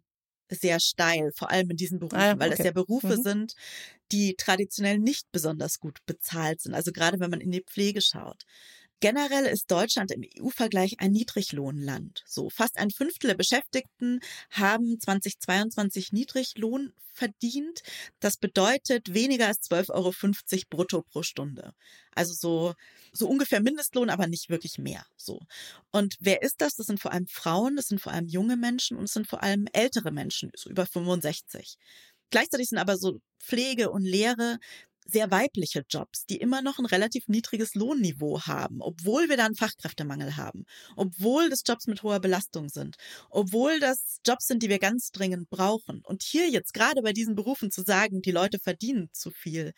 sehr 0.49 0.79
steil, 0.79 1.31
vor 1.35 1.51
allem 1.51 1.69
in 1.71 1.77
diesen 1.77 1.99
Berufen, 1.99 2.17
ah, 2.17 2.27
ja, 2.27 2.39
weil 2.39 2.49
das 2.49 2.59
ja 2.59 2.71
Berufe 2.71 3.17
mhm. 3.17 3.23
sind, 3.23 3.53
die 4.13 4.35
traditionell 4.37 4.99
nicht 4.99 5.31
besonders 5.31 5.79
gut 5.79 5.99
bezahlt 6.05 6.61
sind. 6.61 6.75
Also 6.75 6.91
gerade 6.91 7.19
wenn 7.19 7.31
man 7.31 7.41
in 7.41 7.51
die 7.51 7.63
Pflege 7.63 8.01
schaut. 8.01 8.43
Generell 8.99 9.45
ist 9.45 9.69
Deutschland 9.69 10.11
im 10.11 10.23
EU-Vergleich 10.39 10.95
ein 10.99 11.11
Niedriglohnland. 11.11 12.23
So 12.25 12.49
fast 12.49 12.77
ein 12.77 12.89
Fünftel 12.89 13.27
der 13.27 13.35
Beschäftigten 13.35 14.21
haben 14.49 14.97
2022 14.97 16.13
Niedriglohn 16.13 16.93
verdient. 17.11 17.81
Das 18.21 18.37
bedeutet 18.37 19.13
weniger 19.13 19.47
als 19.47 19.69
12,50 19.69 19.89
Euro 19.91 20.13
brutto 20.69 21.01
pro 21.01 21.21
Stunde. 21.21 21.73
Also 22.15 22.33
so, 22.33 22.75
so 23.11 23.27
ungefähr 23.27 23.61
Mindestlohn, 23.61 24.09
aber 24.09 24.27
nicht 24.27 24.49
wirklich 24.49 24.77
mehr. 24.77 25.05
So. 25.17 25.41
Und 25.91 26.15
wer 26.19 26.41
ist 26.41 26.61
das? 26.61 26.75
Das 26.75 26.87
sind 26.87 27.01
vor 27.01 27.11
allem 27.11 27.27
Frauen, 27.27 27.75
das 27.75 27.87
sind 27.87 27.99
vor 27.99 28.13
allem 28.13 28.27
junge 28.27 28.55
Menschen 28.55 28.95
und 28.95 29.05
es 29.05 29.13
sind 29.13 29.27
vor 29.27 29.43
allem 29.43 29.67
ältere 29.73 30.11
Menschen, 30.11 30.51
so 30.55 30.69
über 30.69 30.85
65. 30.85 31.77
Gleichzeitig 32.33 32.69
sind 32.69 32.79
aber 32.79 32.97
so 32.97 33.19
Pflege 33.39 33.91
und 33.91 34.01
Lehre 34.01 34.57
sehr 35.05 35.29
weibliche 35.29 35.85
Jobs, 35.87 36.25
die 36.25 36.37
immer 36.37 36.63
noch 36.63 36.79
ein 36.79 36.87
relativ 36.87 37.27
niedriges 37.27 37.75
Lohnniveau 37.75 38.41
haben, 38.41 38.81
obwohl 38.81 39.29
wir 39.29 39.37
da 39.37 39.45
einen 39.45 39.55
Fachkräftemangel 39.55 40.35
haben, 40.35 40.65
obwohl 40.95 41.51
das 41.51 41.61
Jobs 41.63 41.85
mit 41.85 42.01
hoher 42.01 42.19
Belastung 42.19 42.69
sind, 42.69 42.95
obwohl 43.29 43.79
das 43.79 44.17
Jobs 44.25 44.47
sind, 44.47 44.63
die 44.63 44.69
wir 44.69 44.79
ganz 44.79 45.11
dringend 45.11 45.51
brauchen. 45.51 46.01
Und 46.03 46.23
hier 46.23 46.49
jetzt 46.49 46.73
gerade 46.73 47.03
bei 47.03 47.13
diesen 47.13 47.35
Berufen 47.35 47.69
zu 47.69 47.83
sagen, 47.83 48.23
die 48.23 48.31
Leute 48.31 48.57
verdienen 48.57 49.09
zu 49.11 49.29
viel, 49.29 49.73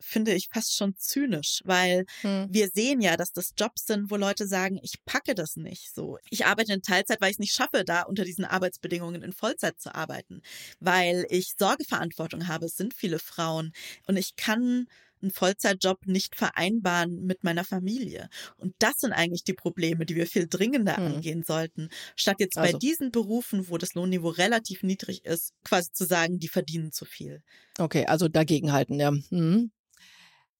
finde 0.00 0.34
ich 0.34 0.48
fast 0.52 0.76
schon 0.76 0.96
zynisch, 0.96 1.60
weil 1.64 2.04
hm. 2.20 2.46
wir 2.50 2.68
sehen 2.68 3.00
ja, 3.00 3.16
dass 3.16 3.32
das 3.32 3.54
Jobs 3.56 3.86
sind, 3.86 4.10
wo 4.10 4.16
Leute 4.16 4.46
sagen, 4.46 4.78
ich 4.82 5.04
packe 5.04 5.34
das 5.34 5.56
nicht 5.56 5.94
so. 5.94 6.18
Ich 6.30 6.46
arbeite 6.46 6.72
in 6.72 6.82
Teilzeit, 6.82 7.20
weil 7.20 7.30
ich 7.30 7.36
es 7.36 7.40
nicht 7.40 7.54
schaffe, 7.54 7.84
da 7.84 8.02
unter 8.02 8.24
diesen 8.24 8.44
Arbeitsbedingungen 8.44 9.22
in 9.22 9.32
Vollzeit 9.32 9.80
zu 9.80 9.94
arbeiten, 9.94 10.42
weil 10.80 11.26
ich 11.30 11.54
Sorgeverantwortung 11.58 12.48
habe. 12.48 12.66
Es 12.66 12.76
sind 12.76 12.94
viele 12.94 13.18
Frauen 13.18 13.72
und 14.06 14.16
ich 14.16 14.36
kann 14.36 14.86
einen 15.22 15.32
Vollzeitjob 15.32 16.06
nicht 16.06 16.36
vereinbaren 16.36 17.24
mit 17.24 17.42
meiner 17.44 17.64
Familie. 17.64 18.28
Und 18.56 18.74
das 18.78 19.00
sind 19.00 19.12
eigentlich 19.12 19.42
die 19.42 19.54
Probleme, 19.54 20.04
die 20.04 20.14
wir 20.14 20.26
viel 20.26 20.46
dringender 20.46 20.96
hm. 20.96 21.06
angehen 21.06 21.42
sollten, 21.42 21.88
statt 22.14 22.36
jetzt 22.38 22.58
also. 22.58 22.72
bei 22.72 22.78
diesen 22.78 23.10
Berufen, 23.10 23.68
wo 23.68 23.78
das 23.78 23.94
Lohnniveau 23.94 24.28
relativ 24.28 24.82
niedrig 24.82 25.24
ist, 25.24 25.52
quasi 25.64 25.90
zu 25.92 26.04
sagen, 26.04 26.38
die 26.38 26.48
verdienen 26.48 26.92
zu 26.92 27.04
viel. 27.04 27.42
Okay, 27.78 28.06
also 28.06 28.28
dagegenhalten, 28.28 29.00
ja. 29.00 29.12
Hm. 29.30 29.70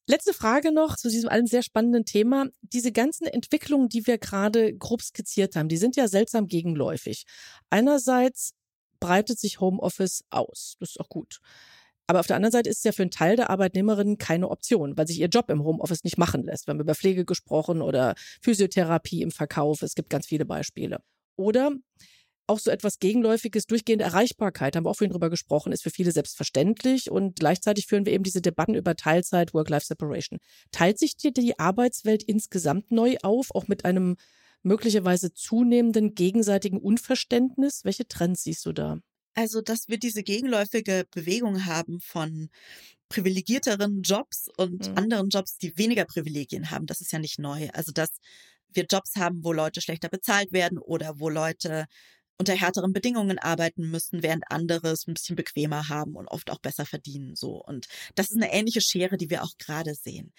Letzte 0.07 0.35
Frage 0.35 0.71
noch 0.71 0.97
zu 0.97 1.09
diesem 1.09 1.31
allen 1.31 1.47
sehr 1.47 1.63
spannenden 1.63 2.05
Thema. 2.05 2.47
Diese 2.61 2.93
ganzen 2.93 3.27
Entwicklungen, 3.27 3.89
die 3.89 4.07
wir 4.07 4.19
gerade 4.19 4.77
grob 4.77 5.01
skizziert 5.01 5.57
haben, 5.57 5.69
die 5.69 5.79
sind 5.79 5.97
ja 5.97 6.09
seltsam 6.09 6.47
gegenläufig. 6.47 7.25
Einerseits 7.71 8.53
breitet 9.01 9.39
sich 9.39 9.61
Homeoffice 9.61 10.25
aus. 10.29 10.77
Das 10.79 10.91
ist 10.91 11.01
auch 11.01 11.09
gut. 11.09 11.41
Aber 12.07 12.21
auf 12.21 12.27
der 12.27 12.37
anderen 12.37 12.53
Seite 12.53 12.69
ist 12.69 12.79
es 12.79 12.85
ja 12.85 12.93
für 12.93 13.03
einen 13.03 13.11
Teil 13.11 13.37
der 13.37 13.49
Arbeitnehmerinnen 13.49 14.19
keine 14.19 14.51
Option, 14.51 14.95
weil 14.97 15.07
sich 15.07 15.21
ihr 15.21 15.29
Job 15.29 15.49
im 15.49 15.65
Homeoffice 15.65 16.05
nicht 16.05 16.19
machen 16.19 16.43
lässt. 16.43 16.67
Wir 16.67 16.73
haben 16.73 16.81
über 16.81 16.95
Pflege 16.95 17.25
gesprochen 17.25 17.81
oder 17.81 18.15
Physiotherapie 18.43 19.23
im 19.23 19.31
Verkauf. 19.31 19.81
Es 19.81 19.95
gibt 19.95 20.11
ganz 20.11 20.27
viele 20.27 20.45
Beispiele. 20.45 21.01
Oder 21.37 21.73
auch 22.47 22.59
so 22.59 22.71
etwas 22.71 22.99
Gegenläufiges, 22.99 23.67
durchgehende 23.67 24.05
Erreichbarkeit, 24.05 24.77
haben 24.77 24.85
wir 24.85 24.91
auch 24.91 24.97
vorhin 24.97 25.13
drüber 25.13 25.31
gesprochen, 25.31 25.73
ist 25.73 25.83
für 25.83 25.91
viele 25.91 26.13
selbstverständlich 26.13 27.11
und 27.11 27.39
gleichzeitig 27.39 27.87
führen 27.87 28.07
wir 28.07 28.13
eben 28.13 28.25
diese 28.25 28.43
Debatten 28.43 28.75
über 28.75 28.97
Teilzeit, 28.97 29.55
Work-Life-Separation. 29.55 30.39
Teilt 30.71 30.99
sich 30.99 31.17
dir 31.17 31.33
die 31.33 31.59
Arbeitswelt 31.59 32.23
insgesamt 32.23 32.91
neu 32.91 33.17
auf, 33.23 33.55
auch 33.55 33.69
mit 33.69 33.85
einem 33.85 34.17
möglicherweise 34.63 35.33
zunehmenden 35.33 36.15
gegenseitigen 36.15 36.79
Unverständnis? 36.79 37.85
Welche 37.85 38.09
Trends 38.09 38.43
siehst 38.45 38.67
du 38.67 38.73
da? 38.73 38.99
Also, 39.35 39.61
dass 39.61 39.89
wir 39.89 39.99
diese 39.99 40.23
gegenläufige 40.23 41.07
Bewegung 41.11 41.67
haben 41.67 42.01
von 42.01 42.51
privilegierteren 43.09 44.03
Jobs 44.03 44.49
und 44.57 44.89
mhm. 44.89 44.97
anderen 44.97 45.29
Jobs, 45.29 45.59
die 45.59 45.77
weniger 45.77 46.05
Privilegien 46.05 46.71
haben, 46.71 46.87
das 46.87 47.01
ist 47.01 47.13
ja 47.13 47.19
nicht 47.19 47.39
neu. 47.39 47.69
Also, 47.73 47.93
dass 47.93 48.11
wir 48.73 48.87
Jobs 48.91 49.17
haben, 49.17 49.45
wo 49.45 49.53
Leute 49.53 49.81
schlechter 49.81 50.09
bezahlt 50.09 50.53
werden 50.53 50.79
oder 50.79 51.19
wo 51.19 51.29
Leute 51.29 51.87
unter 52.39 52.55
härteren 52.55 52.93
Bedingungen 52.93 53.39
arbeiten 53.39 53.91
müssen, 53.91 54.23
während 54.23 54.51
andere 54.51 54.89
es 54.89 55.07
ein 55.07 55.15
bisschen 55.15 55.37
bequemer 55.37 55.89
haben 55.89 56.17
und 56.17 56.29
oft 56.29 56.51
auch 56.51 56.59
besser 56.59 56.87
verdienen, 56.87 57.37
so. 57.37 57.63
Und 57.63 57.87
das 58.15 58.31
ist 58.31 58.37
eine 58.37 58.53
ähnliche 58.53 58.81
Schere, 58.81 59.17
die 59.17 59.31
wir 59.31 59.43
auch 59.45 59.57
gerade 59.59 59.95
sehen. 59.95 60.33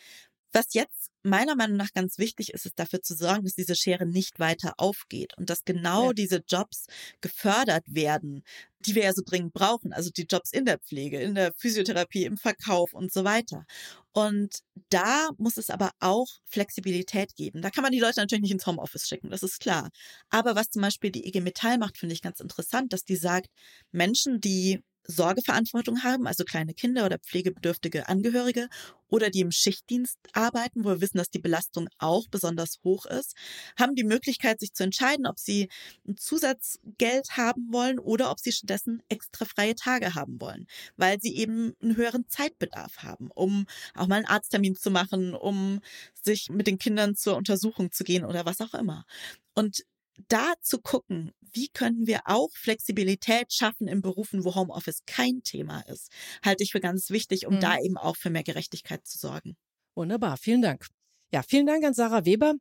Was 0.56 0.68
jetzt 0.72 1.12
meiner 1.22 1.58
Meinung 1.58 1.76
nach 1.76 1.92
ganz 1.92 2.18
wichtig 2.18 2.54
ist, 2.54 2.66
ist 2.66 2.80
dafür 2.80 3.02
zu 3.02 3.14
sorgen, 3.14 3.44
dass 3.44 3.56
diese 3.56 3.76
Schere 3.76 4.06
nicht 4.06 4.40
weiter 4.40 4.76
aufgeht 4.78 5.38
und 5.38 5.50
dass 5.50 5.66
genau 5.66 6.08
ja. 6.08 6.14
diese 6.14 6.44
Jobs 6.48 6.86
gefördert 7.20 7.84
werden, 7.88 8.42
die 8.80 8.96
wir 8.96 9.04
ja 9.04 9.12
so 9.12 9.22
dringend 9.22 9.52
brauchen. 9.52 9.92
Also 9.92 10.12
die 10.12 10.28
Jobs 10.32 10.54
in 10.54 10.64
der 10.64 10.80
Pflege, 10.80 11.20
in 11.20 11.36
der 11.36 11.52
Physiotherapie, 11.58 12.24
im 12.24 12.38
Verkauf 12.38 12.94
und 12.94 13.12
so 13.12 13.26
weiter. 13.26 13.66
Und 14.14 14.60
da 14.88 15.28
muss 15.38 15.58
es 15.58 15.70
aber 15.70 15.92
auch 16.00 16.30
Flexibilität 16.46 17.36
geben. 17.36 17.62
Da 17.62 17.70
kann 17.70 17.82
man 17.82 17.92
die 17.92 18.00
Leute 18.00 18.22
natürlich 18.22 18.44
nicht 18.44 18.54
ins 18.54 18.66
Homeoffice 18.66 19.10
schicken, 19.10 19.32
das 19.32 19.44
ist 19.44 19.60
klar. 19.60 19.90
Aber 20.30 20.56
was 20.56 20.70
zum 20.70 20.84
Beispiel 20.84 21.12
die 21.12 21.28
IG 21.28 21.42
Metall 21.42 21.78
macht, 21.78 21.98
finde 21.98 22.14
ich 22.14 22.22
ganz 22.22 22.40
interessant, 22.40 22.94
dass 22.94 23.04
die 23.04 23.18
sagt, 23.18 23.50
Menschen, 23.92 24.40
die 24.40 24.82
Sorgeverantwortung 25.08 26.04
haben, 26.04 26.28
also 26.28 26.44
kleine 26.44 26.74
Kinder 26.74 27.06
oder 27.06 27.20
pflegebedürftige 27.20 28.08
Angehörige 28.10 28.70
oder 29.08 29.30
die 29.30 29.42
im 29.42 29.52
Schichtdienst 29.52 30.18
arbeiten, 30.34 30.84
wo 30.84 30.90
wir 30.90 31.02
wissen, 31.02 31.18
dass 31.18 31.30
die 31.30 31.40
Belastung 31.40 31.88
auch 32.00 32.28
besonders 32.30 32.80
hoch 32.84 33.06
ist, 33.06 33.36
haben 33.78 33.96
die 33.96 34.04
Möglichkeit, 34.04 34.60
sich 34.60 34.74
zu 34.74 34.84
entscheiden, 34.84 35.28
ob 35.28 35.40
sie 35.40 35.70
ein 36.08 36.18
Zusatzgeld 36.18 37.38
haben 37.38 37.72
wollen 37.72 38.00
oder 38.00 38.32
ob 38.32 38.40
sie 38.40 38.52
stattdessen 38.52 39.02
extra 39.10 39.46
freie 39.46 39.76
Tage 39.76 40.16
haben 40.16 40.42
wollen, 40.42 40.68
weil 40.98 41.20
sie 41.22 41.36
eben 41.36 41.74
einen 41.82 41.96
höheren 41.96 42.28
Zeitbedarf 42.28 42.98
haben, 42.98 43.30
um 43.34 43.66
auch 43.94 44.08
mal 44.08 44.18
einen 44.18 44.26
Arzttermin 44.26 44.76
zu 44.76 44.92
machen, 44.92 45.34
um 45.36 45.80
sich 46.14 46.50
mit 46.50 46.68
den 46.68 46.80
Kindern 46.80 47.16
zur 47.16 47.38
Untersuchung 47.38 47.92
zu 47.92 48.04
gehen 48.04 48.26
oder 48.26 48.46
was 48.46 48.62
auch 48.62 48.74
immer. 48.74 49.06
Und 49.54 49.86
da 50.28 50.54
zu 50.62 50.80
gucken, 50.80 51.32
wie 51.54 51.70
können 51.70 52.08
wir 52.08 52.22
auch 52.26 52.50
Flexibilität 52.54 53.54
schaffen 53.54 53.88
in 53.88 54.02
Berufen, 54.02 54.44
wo 54.44 54.56
Homeoffice 54.56 55.04
kein 55.06 55.42
Thema 55.44 55.82
ist, 55.82 56.12
halte 56.44 56.64
ich 56.64 56.72
für 56.72 56.82
ganz 56.82 57.10
wichtig, 57.10 57.48
um 57.48 57.56
mhm. 57.56 57.60
da 57.62 57.80
eben 57.80 57.98
auch 57.98 58.18
für 58.18 58.30
mehr 58.30 58.44
Gerechtigkeit 58.44 59.06
zu 59.06 59.18
sorgen. 59.18 59.56
Wunderbar, 59.96 60.38
vielen 60.38 60.62
Dank. 60.62 60.88
Ja, 61.32 61.42
vielen 61.42 61.66
Dank 61.66 61.84
an 61.84 61.94
Sarah 61.94 62.26
Weber. 62.26 62.56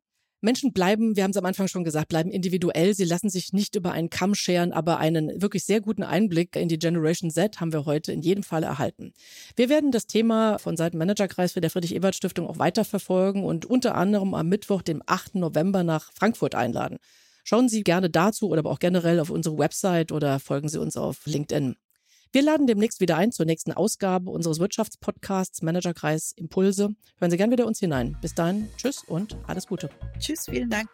Menschen 0.45 0.75
bleiben, 0.75 1.17
wir 1.17 1.25
haben 1.25 1.31
es 1.31 1.38
am 1.38 1.47
Anfang 1.47 1.69
schon 1.69 1.85
gesagt, 1.85 2.09
bleiben 2.09 2.31
individuell. 2.31 2.95
Sie 2.95 3.05
lassen 3.05 3.31
sich 3.31 3.55
nicht 3.55 3.77
über 3.77 3.93
einen 3.93 4.11
Kamm 4.11 4.35
scheren, 4.35 4.73
aber 4.73 4.99
einen 4.99 5.40
wirklich 5.40 5.64
sehr 5.64 5.81
guten 5.81 6.03
Einblick 6.03 6.55
in 6.55 6.69
die 6.69 6.79
Generation 6.79 7.31
Z 7.31 7.61
haben 7.61 7.73
wir 7.73 7.87
heute 7.87 8.12
in 8.12 8.21
jedem 8.21 8.43
Fall 8.43 8.62
erhalten. 8.62 9.14
Wir 9.57 9.71
werden 9.71 9.90
das 9.90 10.07
Thema 10.07 10.59
von 10.59 10.77
Seiten 10.77 10.99
Managerkreis 10.99 11.55
für 11.55 11.62
der 11.62 11.71
Friedrich-Ebert-Stiftung 11.71 12.47
auch 12.47 12.59
weiterverfolgen 12.59 13.43
und 13.43 13.64
unter 13.64 13.95
anderem 13.95 14.35
am 14.35 14.49
Mittwoch, 14.49 14.83
dem 14.83 15.03
8. 15.07 15.37
November 15.37 15.83
nach 15.83 16.12
Frankfurt 16.12 16.55
einladen. 16.55 16.99
Schauen 17.44 17.68
Sie 17.68 17.83
gerne 17.83 18.09
dazu 18.11 18.48
oder 18.48 18.61
aber 18.61 18.70
auch 18.70 18.78
generell 18.78 19.20
auf 19.20 19.30
unsere 19.30 19.59
Website 19.59 20.12
oder 20.12 20.40
folgen 20.40 20.68
Sie 20.68 20.78
uns 20.78 20.96
auf 20.96 21.26
LinkedIn. 21.26 21.76
Wir 22.33 22.42
laden 22.42 22.66
demnächst 22.66 23.00
wieder 23.00 23.16
ein 23.16 23.30
zur 23.30 23.46
nächsten 23.46 23.70
Ausgabe 23.70 24.30
unseres 24.30 24.59
Wirtschaftspodcasts 24.59 25.62
Managerkreis 25.62 26.33
Impulse. 26.33 26.96
Hören 27.18 27.30
Sie 27.30 27.37
gern 27.37 27.52
wieder 27.52 27.66
uns 27.66 27.78
hinein. 27.78 28.16
Bis 28.20 28.35
dahin, 28.35 28.68
tschüss 28.76 29.04
und 29.04 29.37
alles 29.46 29.66
Gute. 29.68 29.90
Tschüss, 30.18 30.46
vielen 30.46 30.70
Dank. 30.70 30.88